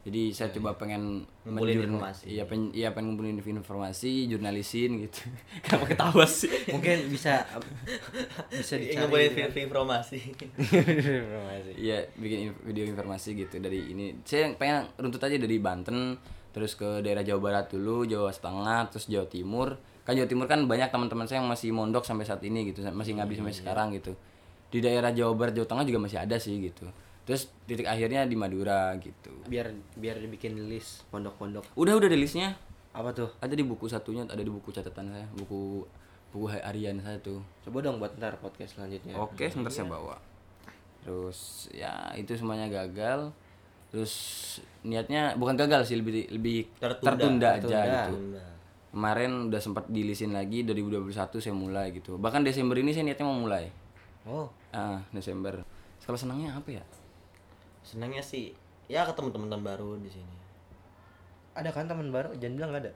Jadi 0.05 0.29
saya 0.31 0.53
coba 0.53 0.77
pengen 0.77 1.25
Ngumpulin 1.41 1.81
menjurn- 1.81 1.89
informasi. 1.97 2.23
iya 2.29 2.45
pengen 2.45 2.69
iya 2.71 2.93
pengen 2.93 3.17
ngumpulin 3.17 3.41
informasi 3.41 4.29
jurnalisin 4.29 5.01
gitu. 5.01 5.25
Kenapa 5.65 5.85
ketawa 5.87 6.25
sih? 6.25 6.53
Mungkin 6.69 7.09
bisa 7.09 7.41
bisa 8.47 8.77
dicari. 8.77 8.93
nggak 8.95 9.09
boleh 9.09 9.25
gitu 9.27 9.57
informasi. 9.65 10.17
Informasi. 10.29 11.71
iya 11.89 12.05
bikin 12.15 12.37
in- 12.45 12.59
video 12.61 12.85
informasi 12.85 13.33
gitu 13.35 13.57
dari 13.57 13.81
ini. 13.87 14.21
Saya 14.21 14.53
pengen 14.53 14.85
runtut 14.95 15.21
aja 15.21 15.35
dari 15.35 15.57
Banten 15.57 16.17
terus 16.53 16.73
ke 16.73 17.01
daerah 17.01 17.19
Jawa 17.19 17.41
Barat 17.41 17.65
dulu 17.67 18.05
Jawa 18.05 18.29
Setengah 18.29 18.87
terus 18.87 19.09
Jawa 19.09 19.25
Timur 19.25 19.75
kan 20.05 20.13
Jawa 20.13 20.29
Timur 20.29 20.45
kan 20.45 20.61
banyak 20.63 20.87
teman-teman 20.87 21.25
saya 21.25 21.41
yang 21.41 21.49
masih 21.49 21.69
mondok 21.69 22.05
sampai 22.05 22.23
saat 22.23 22.39
ini 22.41 22.69
gitu 22.69 22.85
masih 22.87 23.17
ngabdi 23.17 23.35
sampai 23.35 23.55
sekarang 23.55 23.87
gitu 23.91 24.13
di 24.69 24.79
daerah 24.79 25.09
Jawa 25.09 25.33
Barat 25.33 25.53
Jawa 25.53 25.67
Tengah 25.67 25.83
juga 25.83 25.99
masih 25.99 26.17
ada 26.17 26.37
sih 26.37 26.61
gitu 26.61 26.85
terus 27.25 27.49
titik 27.65 27.85
akhirnya 27.85 28.21
di 28.23 28.37
Madura 28.37 28.93
gitu 28.95 29.33
Biar 29.45 29.73
biar 29.97 30.21
dibikin 30.21 30.69
list 30.69 31.01
pondok-pondok. 31.09 31.73
udah 31.73 31.93
udah 31.97 32.05
di 32.05 32.21
listnya 32.21 32.53
Apa 32.93 33.11
tuh? 33.11 33.33
ada 33.41 33.49
di 33.49 33.65
buku 33.65 33.89
satunya 33.89 34.23
ada 34.23 34.39
di 34.39 34.47
buku 34.47 34.69
catatan 34.69 35.09
saya 35.09 35.25
buku 35.33 35.81
buku 36.29 36.45
harian 36.53 37.01
saya 37.01 37.17
tuh 37.17 37.41
Coba 37.65 37.81
dong 37.81 37.97
buat 37.97 38.13
ntar 38.15 38.37
podcast 38.37 38.77
selanjutnya. 38.77 39.17
Oke, 39.17 39.49
sebentar 39.49 39.73
saya 39.73 39.89
bawa. 39.89 40.21
Terus 41.01 41.65
ya 41.71 42.13
itu 42.13 42.29
semuanya 42.33 42.67
gagal. 42.67 43.33
Terus 43.89 44.13
niatnya 44.81 45.33
bukan 45.33 45.55
gagal 45.55 45.87
sih 45.87 45.97
lebih 45.97 46.29
lebih 46.29 46.69
Tertunda. 46.77 47.09
tertunda, 47.09 47.49
aja 47.49 47.61
Tertunda. 47.61 48.01
gitu. 48.05 48.15
Kemarin 48.95 49.51
udah 49.51 49.59
sempat 49.59 49.85
dilisin 49.85 50.31
lagi 50.31 50.63
2021 50.63 51.11
saya 51.35 51.51
mulai 51.51 51.91
gitu. 51.91 52.15
Bahkan 52.15 52.41
Desember 52.41 52.79
ini 52.79 52.89
saya 52.89 53.03
niatnya 53.03 53.27
mau 53.27 53.35
mulai. 53.35 53.67
Oh, 54.23 54.47
Ah, 54.71 55.03
Desember. 55.11 55.67
Kalau 55.99 56.15
senangnya 56.15 56.55
apa 56.55 56.71
ya? 56.71 56.83
senangnya 57.83 58.17
sih 58.17 58.49
ya 58.87 59.05
ketemu 59.05 59.29
teman-teman 59.29 59.61
baru 59.61 59.93
di 59.97 60.09
sini 60.09 60.35
ada 61.53 61.69
kan 61.69 61.85
teman 61.85 62.09
baru? 62.09 62.33
Jangan 62.33 62.55
bilang 62.57 62.69
nggak 62.71 62.81
ada. 62.81 62.93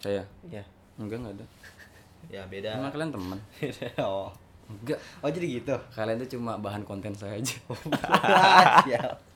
Saya 0.00 0.22
Iya. 0.42 0.64
enggak 0.96 1.18
enggak 1.20 1.34
ada. 1.36 1.46
ya 2.34 2.42
beda 2.48 2.68
Emang 2.74 2.88
kalian 2.88 3.12
teman? 3.12 3.38
oh. 4.00 4.32
Enggak. 4.64 4.96
Oh 5.20 5.28
jadi 5.28 5.60
gitu. 5.60 5.76
Kalian 5.92 6.16
tuh 6.18 6.30
cuma 6.32 6.56
bahan 6.56 6.82
konten 6.82 7.12
saya 7.12 7.36
aja. 7.36 7.52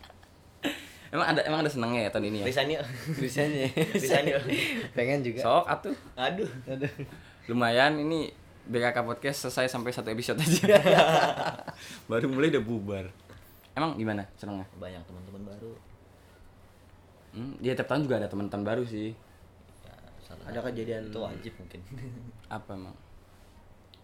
Emang 1.12 1.26
ada 1.28 1.40
emang 1.44 1.60
ada 1.60 1.68
senangnya 1.68 2.08
ya 2.08 2.10
tahun 2.10 2.32
ini 2.32 2.38
ya? 2.40 2.46
Bisanya. 2.48 2.78
Resign 3.92 4.24
yuk 4.32 4.42
Pengen 4.96 5.20
juga. 5.20 5.44
Sok 5.44 5.64
atuh. 5.68 5.96
aduh. 6.16 6.48
Aduh. 6.64 6.92
lumayan 7.52 8.00
ini 8.00 8.32
BKK 8.64 9.04
podcast 9.04 9.44
selesai 9.44 9.68
sampai 9.68 9.92
satu 9.92 10.08
episode 10.08 10.40
aja. 10.40 10.78
Baru 12.10 12.32
mulai 12.32 12.48
udah 12.48 12.64
bubar. 12.64 13.04
Emang 13.76 14.00
gimana 14.00 14.24
senengnya? 14.40 14.64
Banyak 14.80 15.04
teman-teman 15.04 15.42
baru. 15.48 15.72
Hmm, 17.32 17.56
ya 17.64 17.72
tiap 17.72 17.88
tahun 17.88 18.04
juga 18.04 18.20
ada 18.20 18.28
teman-teman 18.28 18.64
baru 18.64 18.84
sih. 18.84 19.16
Ya, 19.84 19.94
salah. 20.20 20.44
Ada 20.52 20.60
kejadian 20.68 21.08
itu 21.08 21.18
wajib 21.18 21.52
mungkin. 21.56 21.80
Apa 22.52 22.76
emang? 22.76 22.96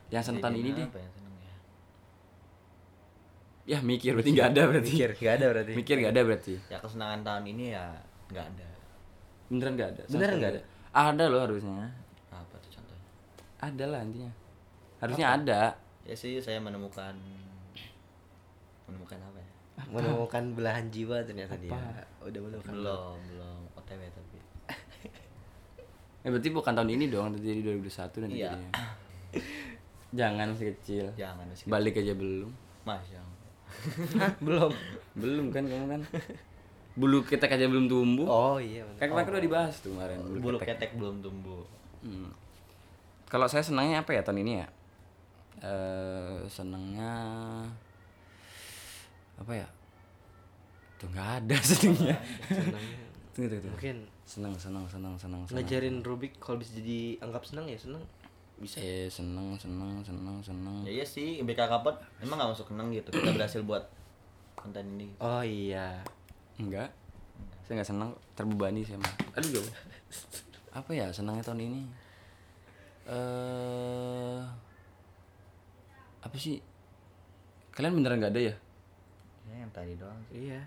Yang 0.09 0.33
seneng 0.33 0.41
tahun 0.41 0.57
ini 0.65 0.71
deh. 0.73 0.87
apa 0.89 0.99
yang 1.05 1.13
seneng 1.13 1.35
ya 3.69 3.79
mikir 3.85 4.17
berarti 4.17 4.33
nggak 4.33 4.49
ada 4.57 4.63
berarti. 4.65 4.91
Mikir 4.97 5.11
nggak 5.13 5.35
ada 5.37 5.47
berarti. 5.53 5.73
mikir 5.77 5.95
nggak 6.01 6.13
ada 6.17 6.23
berarti. 6.25 6.55
Ya 6.73 6.77
kesenangan 6.81 7.21
tahun 7.21 7.45
ini 7.53 7.65
ya 7.77 7.85
nggak 8.33 8.47
ada. 8.49 8.69
Beneran 9.53 9.73
nggak 9.77 9.89
ada? 9.93 10.03
Beneran 10.09 10.37
nggak 10.41 10.53
sekali. 10.57 10.97
ada? 10.97 11.25
Loh 11.29 11.41
harusnya. 11.45 11.77
Apa 12.33 12.55
tuh 12.57 12.71
contohnya? 12.73 13.09
Ada 13.61 13.85
lah 13.85 14.01
intinya. 14.01 14.33
Harusnya 15.05 15.27
ada. 15.37 15.61
Ya 16.09 16.15
sih 16.17 16.41
saya 16.41 16.57
menemukan 16.65 17.13
menemukan 18.89 19.21
apa 19.21 19.37
ya? 19.37 19.51
Menemukan 19.93 20.43
belahan 20.57 20.89
jiwa 20.89 21.21
ternyata 21.29 21.55
dia. 21.61 21.77
Udah 22.25 22.41
menemukan. 22.41 22.73
belum 22.73 23.17
belum. 23.29 23.61
Otw 23.77 24.01
tapi. 24.01 24.39
Ya 26.19 26.35
berarti 26.35 26.51
bukan 26.51 26.75
tahun 26.75 26.91
ini 26.99 27.05
dong 27.09 27.31
jadi 27.39 27.63
2021 27.79 28.27
nanti 28.27 28.43
Iya. 28.43 28.51
jadinya. 28.51 28.71
Jangan 30.09 30.47
masih 30.51 30.67
kecil. 30.75 31.07
Jangan 31.15 31.47
sih 31.55 31.71
balik 31.71 31.95
aja 31.95 32.13
belum. 32.17 32.51
Masya 32.83 33.21
Allah 33.21 33.37
Hah, 33.37 33.38
belum. 34.45 34.73
belum 35.15 35.47
kan 35.51 35.65
kamu 35.65 35.87
kan 35.89 36.03
bulu 37.01 37.23
ketek 37.23 37.55
aja 37.55 37.67
belum 37.67 37.87
tumbuh 37.87 38.27
Oh 38.27 38.57
iya. 38.59 38.83
bener. 38.83 38.99
kan 38.99 39.07
kemarin 39.09 39.31
udah 39.31 39.45
dibahas 39.45 39.75
tuh 39.79 39.95
kemarin 39.95 40.19
Bulu 40.39 40.59
ketek 40.59 40.99
belum 40.99 41.23
tumbuh. 41.23 41.63
Hmm. 42.03 42.31
Kalau 43.27 43.47
saya 43.47 43.63
senangnya 43.63 44.03
apa 44.03 44.11
ya 44.13 44.23
tahun 44.23 44.43
ini 44.43 44.53
ya? 44.57 44.67
Eh 45.61 46.39
senangnya 46.47 47.13
apa 49.37 49.53
ya? 49.55 49.69
Tuh 50.97 51.07
nggak 51.09 51.29
ada 51.39 51.57
senangnya. 51.71 52.17
Senangnya. 52.47 53.07
Tunggu 53.31 53.47
tunggu 53.47 53.63
tunggu. 53.63 53.75
Mungkin 53.79 53.97
Senang 54.25 54.53
senang 54.55 54.85
senang 54.85 55.15
senang 55.17 55.41
senang. 55.43 55.57
ngajarin 55.57 56.03
Rubik 56.03 56.37
kalau 56.37 56.59
bisa 56.59 56.77
jadi 56.77 57.17
anggap 57.23 57.47
senang 57.47 57.65
ya 57.65 57.79
senang. 57.79 58.03
Bisa. 58.59 58.83
Eh 58.83 59.07
senang 59.07 59.55
senang 59.55 60.03
senang 60.03 60.43
senang. 60.43 60.83
Ya 60.83 61.03
iya 61.03 61.07
sih, 61.07 61.39
BK 61.47 61.71
Kapot 61.71 61.95
emang 62.19 62.43
gak 62.43 62.51
masuk 62.55 62.75
kenang 62.75 62.91
gitu. 62.91 63.15
Kita 63.15 63.31
berhasil 63.31 63.63
buat 63.63 63.87
konten 64.59 64.99
ini. 64.99 65.15
Oh 65.23 65.43
iya. 65.47 66.03
Enggak. 66.59 66.91
Saya 67.63 67.79
nggak 67.79 67.91
senang 67.95 68.11
terbebani 68.35 68.83
saya 68.83 68.99
mah. 68.99 69.15
Aduh 69.39 69.61
jauh. 69.61 69.71
Apa 70.75 70.91
ya 70.91 71.13
senangnya 71.15 71.47
tahun 71.47 71.71
ini? 71.71 71.83
Eh 73.07 74.43
apa 76.19 76.35
sih? 76.35 76.59
Kalian 77.71 77.95
beneran 77.95 78.19
nggak 78.19 78.35
ada 78.35 78.43
ya? 78.43 78.55
Ya, 79.47 79.55
yang 79.63 79.71
tadi 79.71 79.95
doang 79.95 80.19
sih. 80.27 80.51
Iya. 80.51 80.67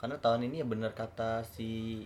Karena 0.00 0.16
tahun 0.18 0.48
ini 0.48 0.64
ya 0.64 0.66
bener 0.66 0.96
kata 0.96 1.44
si 1.44 2.02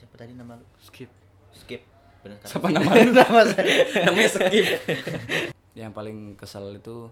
siapa 0.00 0.16
tadi 0.16 0.32
nama 0.32 0.56
lu? 0.56 0.64
Skip. 0.80 1.12
Skip. 1.52 1.95
Bener 2.26 2.36
kata. 2.36 2.50
Siapa 2.50 2.66
nama 2.68 2.90
lu? 2.92 3.10
nama 3.12 3.40
saya. 3.46 3.64
Namanya 4.02 4.28
skip. 4.28 4.66
Yang 5.78 5.92
paling 5.92 6.18
kesel 6.34 6.66
itu 6.74 7.06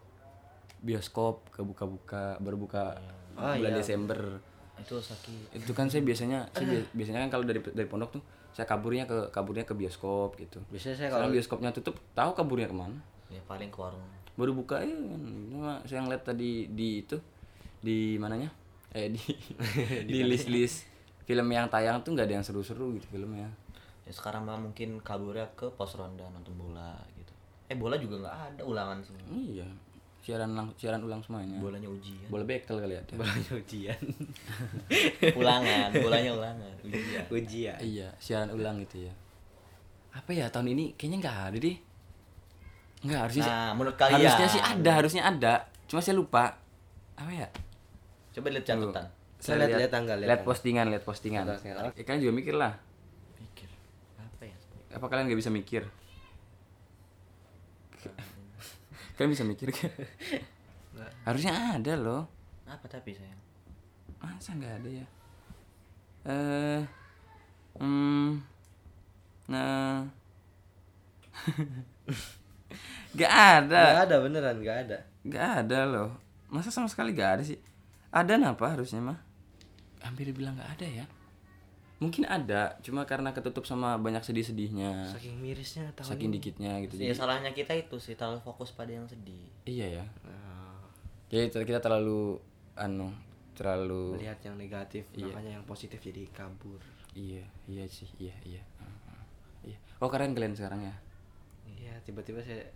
bioskop 0.81 1.49
kebuka-buka 1.51 2.37
berbuka 2.39 2.99
Oh, 3.35 3.51
bulan 3.51 3.73
iya. 3.73 3.79
Desember. 3.79 4.39
Itu 4.77 4.99
sakit. 4.99 5.55
Itu 5.57 5.71
kan 5.71 5.87
saya 5.87 6.03
biasanya 6.03 6.47
saya 6.51 6.67
bi- 6.69 6.91
biasanya 6.93 7.23
kan 7.23 7.31
kalau 7.31 7.43
dari 7.43 7.59
dari 7.65 7.83
pondok 7.85 8.11
tuh 8.13 8.23
saya 8.51 8.63
kaburnya 8.65 9.05
ke 9.05 9.27
kaburnya 9.29 9.63
ke 9.63 9.75
bioskop 9.75 10.35
gitu. 10.37 10.63
Biasanya 10.69 10.95
saya 10.97 11.09
kalau 11.11 11.27
bioskopnya 11.29 11.71
tutup, 11.71 11.99
tahu 12.13 12.31
kaburnya 12.33 12.67
ke 12.67 12.75
mana? 12.75 12.95
Ya 13.27 13.43
paling 13.43 13.71
ke 13.71 13.79
warung. 13.81 14.03
Baru 14.35 14.51
buka 14.53 14.79
ya. 14.79 14.95
Cuma 15.49 15.83
saya 15.83 16.01
ngeliat 16.01 16.23
tadi 16.23 16.67
di 16.69 17.01
itu 17.01 17.19
di 17.81 18.15
mananya? 18.17 18.55
Eh 18.91 19.11
di 19.11 19.19
di 20.11 20.21
list-list 20.23 20.87
film 21.23 21.49
yang 21.49 21.67
tayang 21.67 21.99
tuh 22.01 22.15
nggak 22.15 22.27
ada 22.27 22.35
yang 22.35 22.47
seru-seru 22.47 22.95
gitu 22.95 23.11
filmnya. 23.11 23.51
Ya 24.05 24.13
sekarang 24.13 24.45
mah 24.45 24.57
mungkin 24.57 25.01
kaburnya 25.01 25.49
ke 25.53 25.67
pos 25.71 25.95
ronda 25.95 26.25
nonton 26.29 26.53
bola 26.55 26.93
gitu. 27.15 27.33
Eh 27.67 27.75
bola 27.75 27.97
juga 27.97 28.21
nggak 28.21 28.37
ada 28.51 28.63
ulangan 28.63 29.01
semua. 29.01 29.25
Iya. 29.31 29.65
Siaran 30.21 30.53
lang 30.53 30.73
siaran 30.75 31.01
ulang 31.01 31.21
semuanya. 31.21 31.57
Bolanya 31.57 31.85
ujian. 31.87 32.29
Bola 32.29 32.45
bekel 32.45 32.77
kali 32.79 32.95
ada. 32.95 33.13
banyak 33.15 33.53
ujian. 33.55 33.97
ulangan, 35.41 35.89
bolanya 35.95 36.31
ulangan, 36.33 36.73
ujian. 36.83 37.25
ujian. 37.29 37.79
Iya, 37.79 38.09
siaran 38.17 38.49
ulang 38.51 38.81
gitu 38.81 39.05
ya. 39.05 39.13
Apa 40.11 40.31
ya 40.31 40.49
tahun 40.49 40.71
ini 40.71 40.95
kayaknya 40.95 41.19
nggak 41.21 41.39
ada 41.47 41.59
deh. 41.59 41.77
Nggak 43.03 43.21
harusnya 43.21 43.43
sih- 43.43 43.53
Nah, 43.53 43.71
menurut 43.75 43.97
kalian 43.99 44.17
harusnya 44.19 44.49
sih 44.49 44.63
ada, 44.63 44.91
harusnya 44.95 45.23
ada. 45.23 45.55
Cuma 45.85 46.01
saya 46.01 46.17
lupa. 46.17 46.57
Apa 47.15 47.31
ya? 47.31 47.49
Coba 48.33 48.49
lihat 48.49 48.65
catatan. 48.65 49.07
Saya 49.37 49.55
lihat- 49.61 49.77
lihat 49.77 49.93
tanggal, 49.93 50.17
lihat 50.17 50.41
postingan, 50.43 50.85
lihat 50.89 51.05
postingan. 51.05 51.45
Tanggal. 51.47 51.93
Ya, 51.93 52.03
kalian 52.03 52.21
juga 52.23 52.33
mikir 52.33 52.55
lah. 52.57 52.73
Apa 54.95 55.11
kalian 55.11 55.27
nggak 55.27 55.41
bisa 55.43 55.51
mikir? 55.51 55.83
kalian 59.19 59.31
bisa 59.35 59.45
mikir 59.47 59.69
kan? 59.75 59.91
Harusnya 61.27 61.75
ada 61.75 61.95
loh. 61.99 62.31
Apa 62.65 62.87
tapi 62.87 63.15
sayang? 63.15 63.41
Masa 64.23 64.55
nggak 64.55 64.75
ada 64.81 64.89
ya? 64.89 65.07
Eh, 66.25 66.81
hmm, 67.77 68.41
nah, 69.53 70.01
nggak 73.15 73.35
ada, 73.61 73.83
Gak 73.93 74.05
ada 74.09 74.17
beneran, 74.25 74.57
gak 74.65 74.79
ada. 74.89 74.99
nggak 75.21 75.49
ada 75.67 75.81
loh. 75.85 76.11
Masa 76.49 76.73
sama 76.73 76.89
sekali 76.89 77.13
nggak 77.13 77.31
ada 77.41 77.43
sih? 77.45 77.61
Ada 78.09 78.41
apa 78.41 78.65
harusnya 78.73 79.05
mah? 79.05 79.19
Hampir 80.01 80.33
bilang 80.33 80.57
nggak 80.57 80.81
ada 80.81 80.87
ya. 81.03 81.05
Mungkin 81.95 82.27
ada, 82.27 82.75
cuma 82.83 83.07
karena 83.07 83.31
ketutup 83.31 83.63
sama 83.63 83.95
banyak 83.97 84.21
sedih-sedihnya, 84.21 85.15
Saking 85.15 85.39
mirisnya 85.39 85.87
tahun 85.95 86.09
saking 86.11 86.29
ini. 86.29 86.37
dikitnya 86.37 86.73
gitu. 86.85 86.95
Ya 86.99 87.11
Jadi, 87.11 87.17
salahnya 87.17 87.51
kita 87.51 87.73
itu 87.73 87.97
sih 87.97 88.15
terlalu 88.15 88.43
fokus 88.43 88.71
pada 88.71 88.91
yang 88.91 89.07
sedih. 89.07 89.47
iya 89.65 90.03
ya. 90.03 90.05
Nah, 90.23 90.83
Jadi 91.29 91.49
ter- 91.51 91.65
kita 91.65 91.79
terlalu, 91.79 92.37
anu, 92.75 93.15
terlalu 93.55 94.19
melihat 94.19 94.39
yang 94.43 94.57
negatif, 94.57 95.07
makanya 95.15 95.57
yang 95.57 95.65
positif 95.65 95.99
jadi 95.99 96.27
kabur. 96.31 96.83
Iya, 97.15 97.47
iya 97.65 97.87
sih, 97.87 98.11
iya, 98.19 98.35
iya. 98.43 98.63
Heeh. 98.83 99.23
Iya. 99.71 99.79
Oh 99.99 100.11
keren 100.11 100.35
kalian 100.35 100.53
sekarang 100.53 100.83
ya. 100.83 100.95
Iya, 101.65 101.95
tiba-tiba 102.03 102.43
saya 102.43 102.67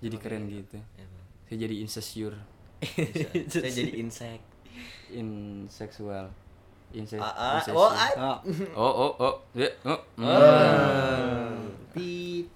Jadi 0.00 0.16
keren 0.16 0.48
gitu. 0.48 0.80
Emang. 0.96 1.24
Saya 1.44 1.56
jadi 1.60 1.74
insecure, 1.78 2.36
Saya 3.52 3.68
jadi 3.70 3.92
insek. 4.00 4.40
inseksual, 5.12 6.32
inse, 6.92 7.16
Ah, 7.16 7.32
ah, 7.32 7.54
insecure. 7.58 7.80
oh, 7.80 7.90
ah. 7.90 8.38
Oh, 8.76 8.84
oh, 8.84 8.92
oh, 9.00 9.12
oh, 9.24 9.34
ya, 9.52 9.68
oh, 9.88 10.00
pip. 11.92 12.46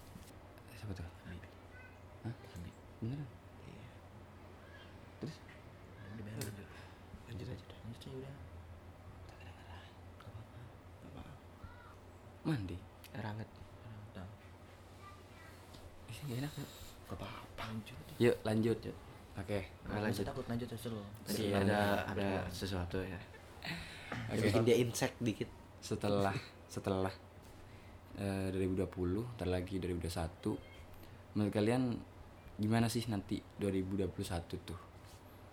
Siapa 0.77 0.93
tuh? 0.93 1.05
Hah? 2.25 2.35
Beneran? 3.01 3.29
Terus? 5.21 5.37
Lanjut 7.29 7.49
aja 7.49 7.65
dah. 7.65 7.79
Lanjut 7.85 8.01
aja 8.01 8.09
udah. 8.13 8.35
Mandi. 12.47 12.77
Air 13.11 13.27
hangat. 13.27 13.49
Udah. 14.15 14.27
Ih, 16.07 16.19
Gak 16.31 16.37
enak 16.39 16.53
ya. 16.55 16.67
Gak 17.11 17.17
apa-apa. 17.19 17.63
Lanjut. 17.67 17.99
Yuk 18.23 18.37
lanjut. 18.47 18.79
Oke. 19.37 19.61
Nah, 19.91 20.01
lanjut 20.01 20.25
takut 20.25 20.47
lanjut 20.47 20.67
terus 20.71 20.89
lo. 20.89 21.03
Tadi 21.27 21.53
ada 21.53 22.07
ada 22.07 22.29
sesuatu 22.49 23.03
ya. 23.03 23.19
Oke. 24.13 24.51
Bikin 24.51 24.63
dia 24.67 24.77
insek 24.79 25.15
dikit. 25.19 25.51
Setelah 25.81 26.35
setelah 26.67 27.13
eh, 28.19 28.49
2020, 28.53 29.37
ntar 29.39 29.49
lagi 29.49 29.79
2021. 29.79 31.37
Menurut 31.37 31.53
kalian 31.53 31.83
gimana 32.57 32.89
sih 32.89 33.05
nanti 33.09 33.41
2021 33.61 34.09
tuh? 34.65 34.81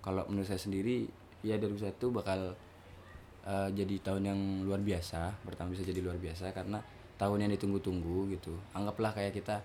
Kalau 0.03 0.27
menurut 0.27 0.47
saya 0.47 0.59
sendiri 0.59 1.07
ya 1.43 1.59
2021 1.59 2.17
bakal 2.17 2.39
eh, 3.47 3.69
jadi 3.75 3.95
tahun 4.01 4.23
yang 4.29 4.39
luar 4.65 4.81
biasa. 4.81 5.43
Pertama 5.43 5.75
bisa 5.75 5.83
jadi 5.83 5.99
luar 6.01 6.17
biasa 6.17 6.51
karena 6.55 6.79
tahun 7.19 7.47
yang 7.47 7.51
ditunggu-tunggu 7.55 8.35
gitu. 8.35 8.53
Anggaplah 8.73 9.13
kayak 9.13 9.33
kita 9.37 9.61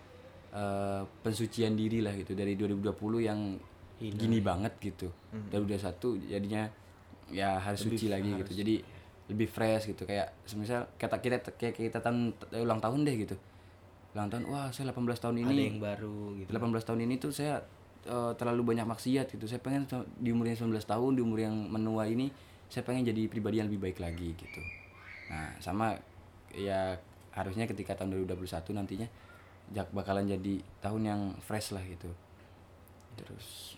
eh, 0.53 1.03
pensucian 1.22 1.79
diri 1.79 2.05
lah 2.05 2.14
gitu 2.14 2.35
dari 2.35 2.55
2020 2.59 2.92
yang 3.24 3.40
gini 3.98 4.38
banget 4.38 4.79
gitu. 4.79 5.11
2021 5.51 6.31
jadinya 6.31 6.70
ya 7.28 7.58
harus 7.58 7.80
suci 7.80 8.08
lagi 8.08 8.30
gitu. 8.34 8.52
Jadi 8.54 8.74
lebih 9.28 9.44
fresh 9.44 9.92
gitu 9.92 10.08
kayak 10.08 10.32
semisal 10.48 10.88
kata 10.96 11.20
kita 11.20 11.44
kayak 11.60 11.76
kita 11.76 12.00
tahun 12.00 12.32
ulang 12.56 12.80
tahun 12.80 13.04
deh 13.04 13.16
gitu. 13.28 13.36
Ulang 14.16 14.32
tahun 14.32 14.48
wah 14.48 14.72
saya 14.72 14.88
18 14.88 15.04
tahun 15.20 15.36
ini 15.44 15.52
Ada 15.52 15.64
yang 15.68 15.80
baru 15.80 16.18
gitu. 16.40 16.48
18 16.48 16.88
tahun 16.88 17.00
ini 17.04 17.14
tuh 17.20 17.32
saya 17.32 17.60
eh, 18.08 18.32
terlalu 18.40 18.72
banyak 18.72 18.88
maksiat 18.88 19.28
gitu. 19.36 19.44
Saya 19.44 19.60
pengen 19.60 19.84
di 20.16 20.32
umur 20.32 20.48
yang 20.48 20.56
19 20.56 20.80
tahun, 20.80 21.10
di 21.12 21.20
umur 21.20 21.38
yang 21.44 21.52
menua 21.54 22.08
ini 22.08 22.32
saya 22.68 22.84
pengen 22.84 23.04
jadi 23.04 23.28
pribadi 23.28 23.60
yang 23.60 23.68
lebih 23.68 23.92
baik 23.92 23.98
lagi 24.00 24.32
gitu. 24.32 24.60
Nah, 25.28 25.52
sama 25.60 25.92
ya 26.52 26.96
harusnya 27.36 27.68
ketika 27.68 27.92
tahun 27.96 28.16
2021 28.24 28.72
nantinya 28.72 29.08
jak- 29.72 29.92
bakalan 29.92 30.24
jadi 30.24 30.60
tahun 30.80 31.02
yang 31.04 31.20
fresh 31.44 31.76
lah 31.76 31.84
gitu. 31.84 32.08
Terus 33.16 33.76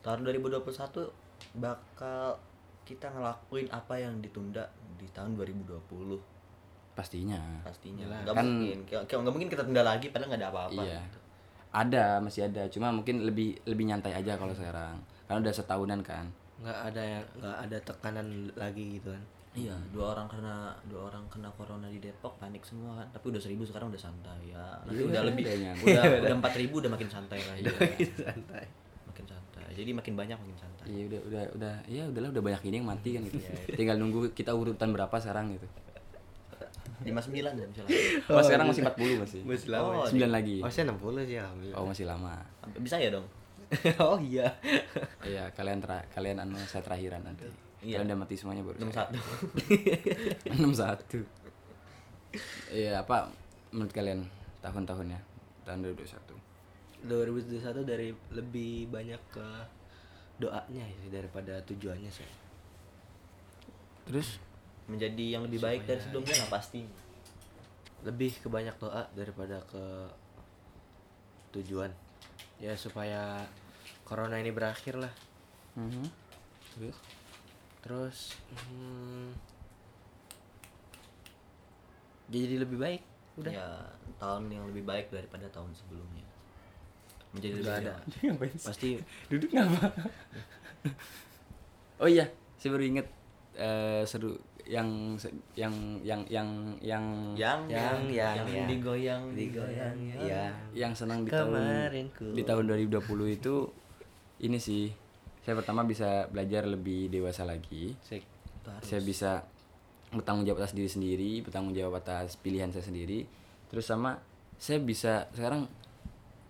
Tahun 0.00 0.24
2021 0.24 0.64
bakal 1.56 2.40
kita 2.90 3.06
ngelakuin 3.06 3.70
apa 3.70 3.94
yang 3.94 4.18
ditunda 4.18 4.66
di 4.98 5.06
tahun 5.08 5.38
2020 5.38 6.18
pastinya 6.90 7.38
pastinya 7.62 8.02
Iyalah. 8.02 8.20
nggak 8.26 8.34
Kan- 8.34 8.44
mungkin 8.50 8.78
kayak 8.84 9.02
kayak 9.06 9.20
nggak 9.22 9.34
mungkin 9.38 9.48
kita 9.48 9.62
tunda 9.62 9.82
lagi 9.86 10.06
padahal 10.10 10.28
nggak 10.28 10.40
ada 10.42 10.50
apa-apa 10.50 10.82
iya. 10.82 11.00
gitu. 11.06 11.18
Ada, 11.70 12.18
masih 12.18 12.50
ada. 12.50 12.66
Cuma 12.66 12.90
mungkin 12.90 13.22
lebih 13.22 13.54
lebih 13.62 13.86
nyantai 13.86 14.10
aja 14.10 14.34
kalau 14.34 14.50
sekarang. 14.50 14.98
Karena 15.22 15.38
udah 15.38 15.54
setahunan 15.54 16.02
kan. 16.02 16.26
nggak 16.60 16.76
ada 16.90 17.00
yang 17.00 17.24
nggak 17.38 17.56
ada 17.62 17.76
tekanan 17.80 18.26
lagi 18.52 18.98
gitu 18.98 19.08
kan. 19.08 19.24
iya 19.50 19.72
dua 19.90 20.12
orang 20.12 20.28
kena 20.28 20.70
dua 20.86 21.08
orang 21.08 21.24
kena 21.26 21.48
corona 21.56 21.88
di 21.88 21.98
Depok 21.98 22.36
panik 22.36 22.62
semua 22.62 23.00
kan 23.00 23.06
tapi 23.10 23.32
udah 23.32 23.40
seribu 23.40 23.64
sekarang 23.66 23.90
udah 23.90 23.98
santai 23.98 24.52
ya 24.52 24.62
nanti 24.84 25.00
Iya, 25.00 25.08
udah 25.10 25.22
lebih 25.26 25.42
udah 25.42 26.02
udah 26.28 26.36
empat 26.38 26.54
ribu 26.54 26.78
udah 26.78 26.92
makin 26.92 27.08
santai 27.10 27.40
lagi 27.42 27.64
Santai. 28.12 28.62
Makin 29.20 29.28
santai 29.28 29.70
jadi 29.76 29.90
makin 29.92 30.14
banyak 30.16 30.36
makin 30.36 30.56
santai 30.56 30.86
Iya 30.88 31.02
udah 31.06 31.20
udah 31.28 31.42
udah 31.54 31.74
ya 31.86 32.02
udahlah 32.08 32.30
udah 32.32 32.42
banyak 32.42 32.62
ini 32.66 32.74
yang 32.80 32.88
mati 32.88 33.10
kan 33.14 33.22
gitu. 33.22 33.36
Tinggal 33.76 33.96
nunggu 34.00 34.32
kita 34.32 34.50
urutan 34.50 34.90
berapa 34.90 35.12
sekarang 35.16 35.54
gitu. 35.54 35.68
lima 37.00 37.20
sembilan 37.20 37.52
ya 37.54 37.64
misalnya 37.64 37.96
Mas 38.28 38.44
sekarang 38.44 38.66
masih 38.68 38.82
40 38.84 39.22
masih. 39.24 39.40
Masih 39.44 39.66
Oh, 39.72 40.04
lama. 40.04 40.04
9 40.04 40.28
lagi. 40.28 40.56
Oh, 40.60 40.68
saya 40.68 40.84
60 40.88 41.24
sih 41.24 41.36
alhamdulillah. 41.36 41.76
Oh 41.80 41.84
masih 41.88 42.04
lama. 42.04 42.34
bisa 42.76 42.96
ya 43.00 43.08
dong 43.12 43.24
oh 44.02 44.18
iya. 44.18 44.50
Iya, 45.22 45.46
kalian 45.54 45.78
tra 45.78 46.02
kalian 46.10 46.42
anu 46.42 46.58
saya 46.66 46.82
terakhiran 46.82 47.22
nanti. 47.22 47.46
Iya. 47.80 48.02
Kalian 48.02 48.08
udah 48.10 48.18
mati 48.18 48.34
semuanya 48.34 48.66
baru. 48.66 48.76
enam 48.82 50.72
satu 50.74 51.18
61. 52.34 52.74
Iya, 52.74 53.06
apa 53.06 53.30
menurut 53.70 53.92
kalian 53.94 54.26
tahun-tahunnya 54.60 55.18
tahun 55.62 55.78
2021? 55.86 56.49
2021 57.04 57.84
dari 57.88 58.12
lebih 58.34 58.92
banyak 58.92 59.20
ke 59.32 59.46
doanya 60.40 60.84
ya 60.84 61.08
daripada 61.08 61.60
tujuannya 61.64 62.10
sih. 62.12 62.28
Terus 64.08 64.40
menjadi 64.88 65.38
yang 65.38 65.46
lebih 65.46 65.60
baik 65.60 65.86
dari 65.86 66.00
sebelumnya 66.02 66.34
lah 66.44 66.50
pasti 66.50 66.82
Lebih 68.00 68.40
ke 68.40 68.48
banyak 68.48 68.80
doa 68.80 69.04
daripada 69.12 69.60
ke 69.68 69.84
tujuan. 71.52 71.92
Ya 72.56 72.72
supaya 72.72 73.44
corona 74.08 74.40
ini 74.40 74.48
berakhir 74.48 74.96
lah. 74.96 75.12
Mhm. 75.76 76.08
Terus 76.76 76.96
Terus 77.80 78.18
hmm, 78.52 79.32
jadi 82.32 82.56
lebih 82.60 82.80
baik. 82.80 83.02
Udah. 83.40 83.52
ya 83.56 83.68
tahun 84.20 84.52
yang 84.52 84.68
lebih 84.68 84.84
baik 84.84 85.08
daripada 85.08 85.48
tahun 85.48 85.72
sebelumnya 85.72 86.29
menjadi 87.32 87.54
Nggak 87.56 87.76
lebih 87.78 87.90
ada. 88.32 88.56
Pasti 88.60 88.88
duduk 89.26 89.50
ngapa? 89.50 89.86
oh 92.00 92.08
iya, 92.08 92.26
saya 92.56 92.70
baru 92.72 92.84
inget 92.86 93.06
eh, 93.54 94.02
seru 94.04 94.32
yang 94.64 95.18
yang 95.58 95.74
yang 95.98 96.20
yang 96.30 96.48
yang 96.78 97.04
yang 97.34 97.60
Yang- 97.66 98.06
yang- 98.06 98.06
yang 98.06 98.46
yang. 98.46 98.68
digoyang 98.70 99.22
digoyang 99.34 99.94
ya. 100.22 100.54
yang 100.70 100.92
senang 100.94 101.26
di 101.26 101.30
tahun 101.32 102.06
di 102.30 102.42
tahun 102.46 102.64
2020 102.70 103.02
itu 103.32 103.54
ini 104.40 104.62
sih 104.62 104.86
saya 105.42 105.58
pertama 105.58 105.82
bisa 105.82 106.30
belajar 106.30 106.70
lebih 106.70 107.10
dewasa 107.10 107.42
lagi 107.42 107.98
saya 108.80 109.00
bisa 109.02 109.42
bertanggung 110.10 110.46
jawab 110.46 110.62
atas 110.62 110.70
diri 110.70 110.86
sendiri 110.86 111.42
bertanggung 111.42 111.74
jawab 111.74 111.98
atas 111.98 112.38
pilihan 112.38 112.70
saya 112.70 112.86
sendiri 112.86 113.26
terus 113.66 113.90
sama 113.90 114.22
saya 114.54 114.78
bisa 114.78 115.26
sekarang 115.34 115.66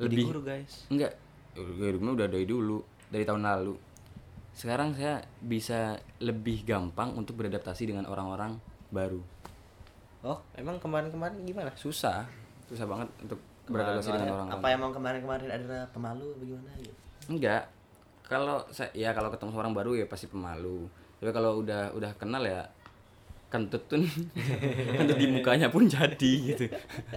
Jadi 0.00 0.16
lebih 0.16 0.24
guru 0.26 0.40
guys. 0.42 0.88
enggak 0.88 1.12
gurunya 1.52 2.12
udah 2.14 2.26
dari 2.26 2.44
dulu 2.44 2.78
dari 3.06 3.22
tahun 3.22 3.42
lalu 3.42 3.74
sekarang 4.52 4.92
saya 4.92 5.18
bisa 5.38 5.94
lebih 6.18 6.64
gampang 6.64 7.12
untuk 7.12 7.36
beradaptasi 7.36 7.86
dengan 7.86 8.06
orang-orang 8.06 8.56
baru 8.88 9.20
Oh, 10.20 10.36
emang 10.52 10.76
kemarin-kemarin 10.76 11.40
gimana? 11.42 11.72
susah 11.74 12.28
susah 12.66 12.84
banget 12.84 13.08
untuk 13.20 13.40
beradaptasi 13.66 14.08
dengan 14.08 14.20
Kemarin- 14.20 14.34
orang-orang 14.34 14.58
apa 14.58 14.68
emang 14.70 14.90
kemarin-kemarin 14.90 15.48
ada 15.50 15.78
pemalu 15.88 16.26
bagaimana 16.36 16.70
gitu 16.76 16.96
Enggak. 17.28 17.62
Kalau 18.22 18.62
saya 18.68 18.90
ya 18.92 19.10
kalau 19.10 19.28
ketemu 19.28 19.50
orang 19.54 19.72
baru 19.72 19.92
ya 19.94 20.04
pasti 20.04 20.26
pemalu. 20.26 20.86
Tapi 21.18 21.30
kalau 21.30 21.58
udah 21.58 21.90
udah 21.92 22.10
kenal 22.14 22.40
ya 22.40 22.62
kentut 23.48 23.82
tuh 23.84 23.98
kentut 24.96 25.16
di 25.16 25.26
mukanya 25.26 25.66
pun 25.66 25.84
jadi 25.84 26.32
gitu. 26.46 26.66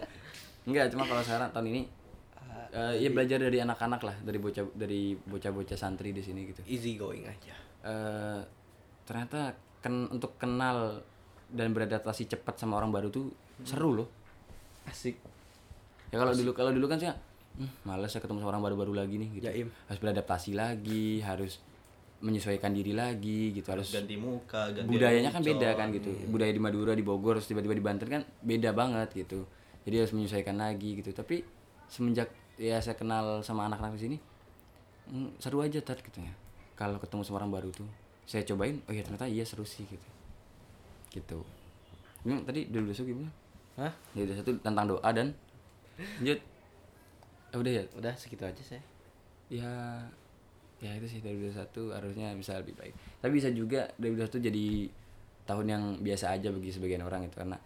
Enggak, 0.67 0.89
cuma 0.89 1.03
kalau 1.03 1.21
sekarang 1.21 1.49
tahun 1.49 1.67
ini 1.69 1.81
eh, 2.73 2.93
ya 3.05 3.09
belajar 3.13 3.37
dari 3.37 3.61
anak-anak 3.61 4.01
lah, 4.01 4.15
dari 4.25 4.39
bocah 4.41 4.65
dari 4.73 5.13
bocah-bocah 5.13 5.77
santri 5.77 6.09
di 6.09 6.25
sini 6.25 6.49
gitu. 6.49 6.65
Easy 6.65 6.97
going 6.97 7.29
aja. 7.29 7.53
Eh 7.85 8.41
ternyata 9.05 9.53
ken, 9.83 10.09
untuk 10.09 10.35
kenal 10.41 11.03
dan 11.53 11.69
beradaptasi 11.69 12.25
cepat 12.33 12.57
sama 12.57 12.81
orang 12.81 12.89
baru 12.89 13.13
tuh 13.13 13.29
seru 13.61 13.93
loh. 13.93 14.09
Asik. 14.89 15.21
Ya 16.09 16.17
kalau 16.17 16.33
dulu 16.33 16.51
kalau 16.57 16.71
dulu 16.73 16.89
kan 16.89 16.97
saya 16.97 17.13
hmm, 17.59 17.85
males 17.85 18.09
saya 18.09 18.25
ketemu 18.25 18.41
sama 18.41 18.57
orang 18.57 18.63
baru-baru 18.65 18.93
lagi 18.97 19.15
nih 19.21 19.29
gitu. 19.37 19.43
Jaim. 19.45 19.67
Harus 19.87 19.99
beradaptasi 20.01 20.51
lagi, 20.57 21.21
harus 21.21 21.61
menyesuaikan 22.23 22.71
diri 22.71 22.95
lagi 22.95 23.51
gitu, 23.51 23.67
harus 23.67 23.91
ganti 23.91 24.15
muka 24.15 24.71
ganti 24.71 24.87
budayanya 24.87 25.27
kan 25.35 25.43
beda 25.43 25.69
kan 25.75 25.91
gitu. 25.91 26.07
Budaya 26.31 26.55
di 26.55 26.61
Madura, 26.63 26.95
di 26.95 27.03
Bogor, 27.03 27.35
terus 27.35 27.51
tiba-tiba 27.51 27.75
di 27.75 27.83
Banten 27.83 28.07
kan 28.07 28.23
beda 28.39 28.71
banget 28.71 29.11
gitu. 29.11 29.43
Jadi 29.83 29.95
harus 29.99 30.15
menyesuaikan 30.15 30.55
lagi 30.55 31.03
gitu. 31.03 31.11
Tapi 31.11 31.43
semenjak 31.91 32.31
ya 32.57 32.77
saya 32.79 32.93
kenal 32.93 33.41
sama 33.41 33.65
anak-anak 33.65 33.97
di 33.97 34.01
sini 34.01 34.17
hmm, 35.09 35.41
seru 35.41 35.59
aja 35.63 35.79
tat 35.83 35.99
gitu 35.99 36.19
ya. 36.21 36.33
Kalau 36.73 36.97
ketemu 36.97 37.21
sama 37.25 37.43
orang 37.43 37.51
baru 37.53 37.69
tuh 37.69 37.87
saya 38.23 38.47
cobain, 38.47 38.79
oh 38.87 38.93
iya 38.95 39.03
ternyata 39.03 39.27
iya 39.27 39.43
seru 39.43 39.67
sih 39.67 39.83
gitu. 39.85 40.09
Gitu. 41.11 41.39
Ini 42.23 42.47
tadi 42.47 42.61
dulu 42.71 42.91
besok 42.91 43.11
gimana? 43.11 43.31
Hah? 43.75 43.93
Jadi 44.15 44.31
satu 44.39 44.51
tentang 44.63 44.85
doa 44.87 45.09
dan 45.11 45.35
lanjut. 46.21 46.39
Eh, 47.53 47.57
udah 47.59 47.71
ya. 47.71 47.83
Udah 47.99 48.13
segitu 48.15 48.47
aja 48.47 48.61
saya. 48.63 48.83
Ya 49.51 49.71
ya 50.83 50.91
itu 50.99 51.07
sih 51.07 51.19
dari 51.23 51.39
2021 51.39 51.95
harusnya 51.95 52.27
bisa 52.33 52.57
lebih 52.59 52.75
baik. 52.79 52.93
Tapi 53.19 53.31
bisa 53.35 53.49
juga 53.51 53.91
dari 53.99 54.15
2021 54.17 54.47
jadi 54.49 54.65
tahun 55.43 55.65
yang 55.67 55.83
biasa 55.99 56.25
aja 56.31 56.47
bagi 56.49 56.71
sebagian 56.71 57.03
orang 57.03 57.27
itu 57.27 57.35
karena 57.35 57.59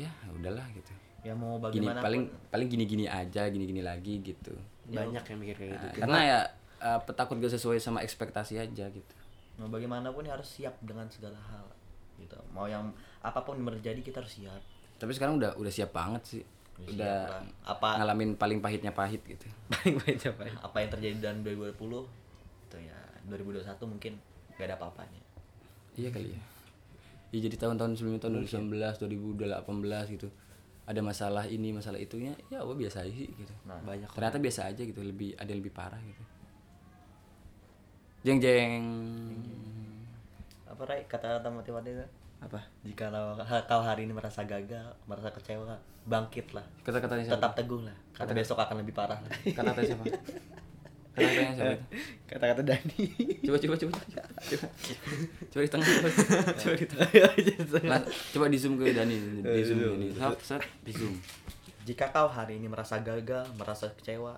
ya 0.00 0.08
udahlah 0.32 0.64
gitu. 0.72 0.92
Ya 1.28 1.34
mau 1.36 1.60
Gini 1.60 1.84
bagaimana 1.84 2.00
paling 2.00 2.22
paling 2.48 2.68
gini-gini 2.72 3.04
aja, 3.04 3.44
gini-gini 3.52 3.84
lagi 3.84 4.24
gitu. 4.24 4.56
Banyak 4.88 5.20
yang 5.20 5.38
mikir 5.38 5.56
kayak 5.60 5.70
gitu. 5.76 5.84
Nah, 5.84 5.92
karena 6.00 6.18
ya 6.24 6.38
eh, 6.80 6.98
takut 7.12 7.36
gak 7.36 7.52
sesuai 7.52 7.76
sama 7.76 8.00
ekspektasi 8.00 8.56
aja 8.56 8.88
gitu. 8.88 9.14
mau 9.58 9.66
bagaimanapun 9.66 10.22
ya 10.22 10.38
harus 10.38 10.46
siap 10.46 10.78
dengan 10.86 11.10
segala 11.10 11.34
hal 11.34 11.66
gitu 12.14 12.38
mau 12.54 12.70
yang 12.70 12.94
apa 13.18 13.42
pun 13.42 13.58
yang 13.58 13.66
terjadi 13.74 13.98
kita 14.06 14.22
harus 14.22 14.38
siap 14.38 14.62
Tapi 15.02 15.10
sekarang 15.18 15.34
udah 15.42 15.58
udah 15.58 15.72
siap 15.74 15.90
banget 15.90 16.22
sih. 16.22 16.42
Udah 16.78 16.94
Udah 16.94 17.18
siap. 17.26 17.42
Apa- 17.66 17.98
ngalamin 17.98 18.38
paling 18.38 18.62
pahitnya 18.62 18.94
pahit 18.94 19.18
gitu. 19.26 19.46
Paling 19.74 19.98
banyak 19.98 20.30
apa 20.30 20.42
ya? 20.46 20.54
apa 20.62 20.76
yang 20.78 20.90
terjadi 20.94 21.16
dalam 21.18 21.38
2020 21.42 21.74
itu 22.70 22.76
ya 22.78 22.98
2021 23.26 23.66
mungkin 23.90 24.12
gak 24.54 24.66
ada 24.70 24.74
apa-apanya 24.78 25.20
Iya 25.98 26.14
kali 26.14 26.30
ya. 26.30 26.40
Ya 27.34 27.38
jadi 27.50 27.56
tahun-tahun 27.58 27.98
sebelumnya 27.98 28.22
tahun 28.22 28.46
2019, 28.46 29.58
2018 29.58 30.14
gitu. 30.14 30.28
Ada 30.88 31.00
masalah 31.00 31.44
ini, 31.44 31.68
masalah 31.70 31.96
itunya, 31.96 32.32
ya 32.48 32.58
apa 32.58 32.72
biasa 32.72 33.04
aja 33.04 33.12
sih 33.12 33.28
gitu. 33.28 33.52
Nah, 33.62 33.76
Banyak. 33.82 34.08
Ternyata 34.08 34.40
biasa 34.40 34.60
aja 34.66 34.80
gitu, 34.80 35.00
lebih 35.00 35.36
ada 35.36 35.44
yang 35.44 35.60
lebih 35.60 35.70
parah 35.70 36.00
gitu. 36.00 36.22
Jeng 38.20 38.40
jeng. 38.40 38.82
apa 40.68 40.82
Ray 40.84 41.02
kata-kata 41.04 41.48
motivasi 41.48 41.90
itu 41.90 42.06
Apa? 42.38 42.60
jika 42.82 43.10
kau 43.64 43.82
hari 43.82 44.06
ini 44.06 44.14
merasa 44.14 44.42
gagal 44.42 44.94
merasa 45.04 45.26
kecewa 45.28 45.74
bangkitlah 46.04 46.62
Kata-katanya 46.82 47.24
siapa? 47.24 47.34
tetap 47.34 47.52
teguh 47.54 47.82
lah 47.82 47.96
karena 48.12 48.32
besok 48.32 48.58
akan 48.58 48.76
lebih 48.78 48.94
parah 48.94 49.18
lagi 49.18 49.50
Kata-kata 49.50 49.82
siapa? 49.82 50.04
Kata-katanya 51.14 51.52
siapa? 51.52 51.72
itu? 51.72 51.84
Kata-kata 52.26 52.62
Dani. 52.62 53.04
Coba 53.42 53.56
coba 53.58 53.74
coba. 53.76 53.92
Coba, 55.50 55.60
di 55.60 55.68
tengah. 55.68 55.86
Coba, 56.54 56.74
di 56.74 56.86
tengah. 56.86 58.00
Coba 58.30 58.46
di 58.46 58.58
zoom 58.62 58.74
ke 58.76 58.90
Dani, 58.90 59.16
di 59.40 59.62
zoom 59.62 59.78
ini. 59.96 60.06
Set, 60.12 60.38
set, 60.40 60.62
di 60.82 60.92
zoom. 60.92 61.14
jika 61.82 62.04
kau 62.08 62.26
hari 62.26 62.56
ini 62.56 62.66
merasa 62.66 62.98
gagal 62.98 63.48
merasa 63.54 63.88
kecewa 63.90 64.36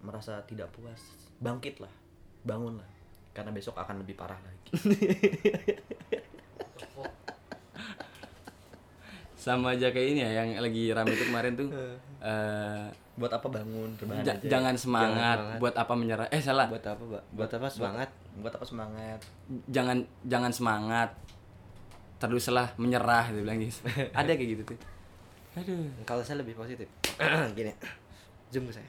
merasa 0.00 0.42
tidak 0.42 0.66
puas 0.68 0.98
bangkitlah 1.38 1.94
bangunlah 2.42 2.82
karena 3.30 3.50
besok 3.50 3.76
akan 3.76 4.02
lebih 4.02 4.14
parah 4.14 4.34
lagi 4.36 4.66
Sama 9.38 9.70
aja 9.72 9.88
kayak 9.88 10.08
ini 10.08 10.20
ya 10.20 10.30
yang 10.36 10.58
lagi 10.58 10.90
rame 10.90 11.14
itu 11.14 11.24
kemarin 11.24 11.54
tuh. 11.54 11.70
eh 12.18 12.86
buat 13.14 13.30
apa 13.30 13.46
bangun 13.48 13.90
Ja- 14.20 14.34
aja 14.34 14.34
jangan 14.44 14.74
semangat, 14.74 15.38
semangat. 15.38 15.58
buat 15.58 15.74
apa 15.76 15.92
menyerah 15.92 16.26
eh 16.28 16.38
salah 16.40 16.66
Buat 16.66 16.82
apa, 16.84 17.02
Mbak? 17.04 17.22
Buat 17.32 17.50
apa 17.52 17.66
semangat? 17.68 18.08
Buat 18.38 18.52
apa 18.52 18.62
semangat 18.62 19.20
jangan 19.66 19.98
jangan 20.22 20.50
semangat 20.50 21.10
teruslah 22.16 22.74
menyerah 22.74 23.28
dia 23.28 23.40
bilang 23.40 23.58
gitu 23.58 23.78
ada 24.18 24.30
kayak 24.30 24.50
gitu 24.52 24.62
tuh 24.66 24.78
aduh 25.54 25.90
Kalau 26.04 26.22
saya 26.22 26.38
lebih 26.38 26.54
positif. 26.54 26.86
Gini. 27.56 27.74
Zoom 28.48 28.66
ke 28.66 28.74
saya. 28.74 28.86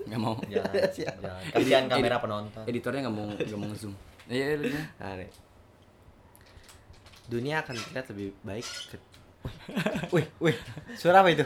nggak 0.00 0.16
mau 0.16 0.32
jangan 0.42 0.72
jangan 0.96 1.42
kasihan 1.52 1.84
kamera 1.86 2.16
penonton 2.18 2.64
editornya 2.64 3.04
nggak 3.04 3.14
mau 3.14 3.26
nggak 3.28 3.60
mau 3.60 3.70
zoom 3.72 3.92
iya 4.32 4.56
iya. 4.56 4.80
Nah, 4.96 5.14
nih. 5.14 5.30
Dunia 7.26 7.60
akan 7.60 7.76
terlihat 7.76 8.06
lebih 8.10 8.28
baik. 8.40 8.66
ke- 8.90 9.08
Wih, 10.10 10.26
wih, 10.38 10.56
suara 10.92 11.22
apa 11.22 11.30
itu? 11.30 11.44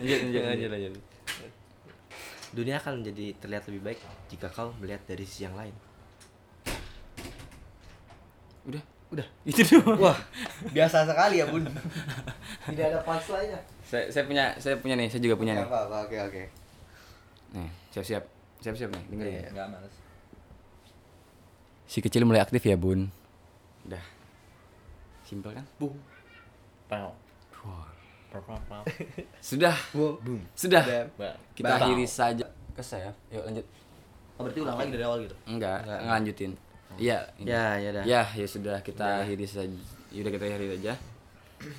lanjut 0.00 0.68
lanjut. 0.68 1.02
Dunia 2.48 2.78
akan 2.78 3.02
menjadi 3.02 3.36
terlihat 3.36 3.64
lebih 3.68 3.82
baik 3.84 3.98
jika 4.28 4.48
kau 4.48 4.72
melihat 4.78 5.04
dari 5.04 5.22
sisi 5.22 5.44
yang 5.44 5.54
lain. 5.54 5.74
Udah 8.68 8.82
Udah. 9.08 9.24
itu 9.42 9.64
doang 9.64 9.96
Wah, 9.98 10.18
biasa 10.68 11.02
sekali 11.02 11.40
ya 11.40 11.48
bun 11.48 11.64
tidak 12.66 12.84
ada 12.86 12.98
punchline-nya. 13.00 13.56
saya 13.80 14.04
saya 14.06 14.24
punya 14.24 14.52
saya 14.56 14.76
punya 14.76 14.94
nih 14.94 15.08
saya 15.08 15.22
juga 15.22 15.32
punya 15.34 15.52
nih 15.54 15.64
Apa, 15.64 15.88
apa, 15.88 15.96
oke, 16.04 16.16
oke. 16.22 16.42
nih 17.56 17.68
siap 17.88 18.04
siap 18.04 18.24
siap 18.60 18.74
siap 18.76 18.90
nih 18.90 19.02
dengerin 19.08 19.32
Iya. 19.34 19.48
nggak 19.50 19.66
males 19.70 19.94
si 21.84 21.98
kecil 21.98 22.22
mulai 22.22 22.38
aktif 22.38 22.60
ya 22.60 22.76
bun 22.76 23.08
udah 23.82 24.04
simpel 25.22 25.52
kan 25.52 25.64
Bung. 25.76 25.96
Pau. 26.84 27.12
Wah. 27.58 27.88
Pau, 28.28 28.40
pau, 28.44 28.60
pau. 28.68 28.84
sudah 29.40 29.72
Boom. 29.92 30.44
sudah 30.52 30.84
kita 31.54 31.68
akhiri 31.70 32.04
saja 32.04 32.44
ke 32.70 32.82
saya 32.82 33.08
yuk 33.28 33.40
lanjut 33.42 33.64
Oh, 34.36 34.46
berarti 34.46 34.62
ulang 34.62 34.78
lagi 34.78 34.92
dari 34.92 35.02
awal 35.02 35.18
gitu. 35.18 35.34
Enggak, 35.50 35.82
ngelanjutin. 35.82 36.54
Iya. 36.96 37.28
Ya, 37.42 37.76
ya 37.76 37.90
dah. 37.92 38.04
Ya, 38.08 38.22
ya 38.32 38.46
sudah 38.48 38.80
kita 38.80 39.28
akhiri 39.28 39.44
saja. 39.44 39.68
Udah 40.08 40.32
kita 40.32 40.44
akhiri 40.48 40.80
aja 40.80 40.96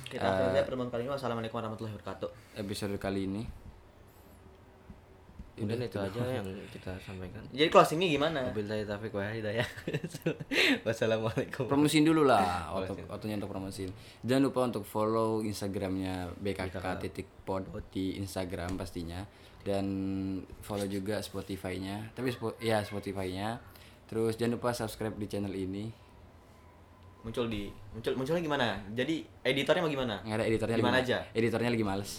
Kita 0.06 0.22
akhiri 0.22 0.46
saja 0.54 0.62
pertemuan 0.62 0.88
kali 0.92 1.02
ini. 1.08 1.10
Wassalamualaikum 1.10 1.56
warahmatullahi 1.58 1.94
wabarakatuh. 1.98 2.30
episode 2.62 2.94
kali 3.02 3.26
ini. 3.26 3.42
Udah 5.60 5.76
itu 5.76 5.98
aja 6.00 6.20
yang 6.24 6.46
kita 6.72 6.96
sampaikan. 7.04 7.44
Jadi 7.52 7.68
closingnya 7.68 8.08
gimana? 8.08 8.48
Wabillahi 8.48 8.88
taufiq 8.88 9.12
wa 9.12 9.28
hidayah. 9.28 9.68
Wassalamualaikum. 10.88 11.68
Promosiin 11.68 12.08
dulu 12.08 12.24
lah 12.24 12.64
waktu 12.80 13.04
waktunya 13.04 13.36
untuk 13.36 13.52
promosiin. 13.52 13.92
Jangan 14.24 14.42
lupa 14.48 14.60
untuk 14.64 14.88
follow 14.88 15.44
Instagramnya 15.44 16.32
BKK 16.40 16.80
titik 17.04 17.28
pod 17.44 17.68
di 17.92 18.16
Instagram 18.16 18.80
pastinya 18.80 19.20
dan 19.60 19.84
follow 20.64 20.88
juga 20.88 21.20
Spotify-nya. 21.20 22.16
Tapi 22.16 22.32
ya 22.64 22.80
Spotify-nya. 22.80 23.60
Terus 24.10 24.34
jangan 24.34 24.58
lupa 24.58 24.74
subscribe 24.74 25.14
di 25.14 25.26
channel 25.30 25.54
ini. 25.54 25.86
Muncul 27.22 27.46
di 27.46 27.70
muncul 27.94 28.18
munculnya 28.18 28.42
gimana? 28.42 28.66
Jadi 28.90 29.22
editornya 29.46 29.86
mau 29.86 29.92
gimana? 29.92 30.18
Nggak 30.26 30.38
ada 30.42 30.46
editornya 30.50 30.76
Di 30.76 30.82
mana 30.82 30.96
lagi, 30.98 31.06
aja? 31.06 31.18
Editornya 31.30 31.70
lagi 31.70 31.86
males. 31.86 32.12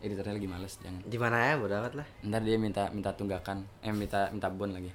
Editornya 0.00 0.34
lagi 0.36 0.48
males, 0.48 0.72
jangan. 0.80 1.00
Di 1.08 1.18
mana 1.20 1.36
ya 1.44 1.54
bodo 1.56 1.74
amat 1.80 1.92
lah. 1.96 2.06
Ntar 2.24 2.40
dia 2.44 2.56
minta 2.60 2.92
minta 2.92 3.12
tunggakan, 3.16 3.64
eh 3.80 3.92
minta 3.92 4.28
minta 4.28 4.48
bon 4.52 4.68
lagi. 4.68 4.92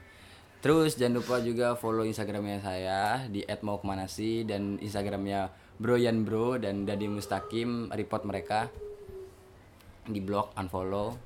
Terus 0.62 0.98
jangan 0.98 1.22
lupa 1.22 1.42
juga 1.42 1.78
follow 1.78 2.06
Instagramnya 2.06 2.58
saya 2.62 3.26
di 3.30 3.46
@maukemana_sih 3.46 4.50
dan 4.50 4.82
Instagramnya 4.82 5.50
Broyan 5.78 6.26
Bro 6.26 6.62
dan 6.62 6.90
Dadi 6.90 7.06
Mustaqim 7.06 7.94
report 7.94 8.26
mereka 8.26 8.70
di 10.06 10.22
blog 10.22 10.54
unfollow 10.58 11.18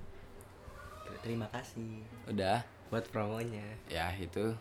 Terima 1.20 1.52
kasih. 1.52 2.04
udah 2.32 2.64
Buat 2.90 3.06
promonya. 3.14 3.62
ya 3.86 4.10
itu 4.18 4.54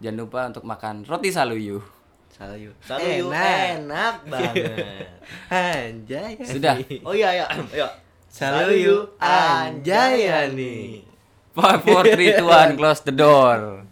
jangan 0.00 0.16
lupa 0.24 0.40
untuk 0.48 0.64
makan 0.64 1.04
roti 1.04 1.28
saluyu 1.28 1.80
Salut. 2.28 2.70
Selalu 2.84 3.24
yuk, 3.24 3.32
enak 3.34 4.14
banget. 4.28 5.10
Anjay. 5.50 6.36
sudah 6.44 6.76
Oh 7.02 7.10
iya, 7.16 7.34
iya. 7.34 7.46
Ayo. 7.50 7.88
Saluyu 8.28 9.10
Anjayani. 9.18 11.02
five 11.50 11.80
four 11.82 12.04
three 12.06 12.30
two 12.38 12.46
one 12.46 12.78
close 12.78 13.02
the 13.02 13.10
door 13.10 13.82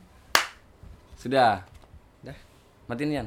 sudah 1.19 1.67
Dah. 2.23 2.37
matiin 2.87 3.11
Yan 3.11 3.27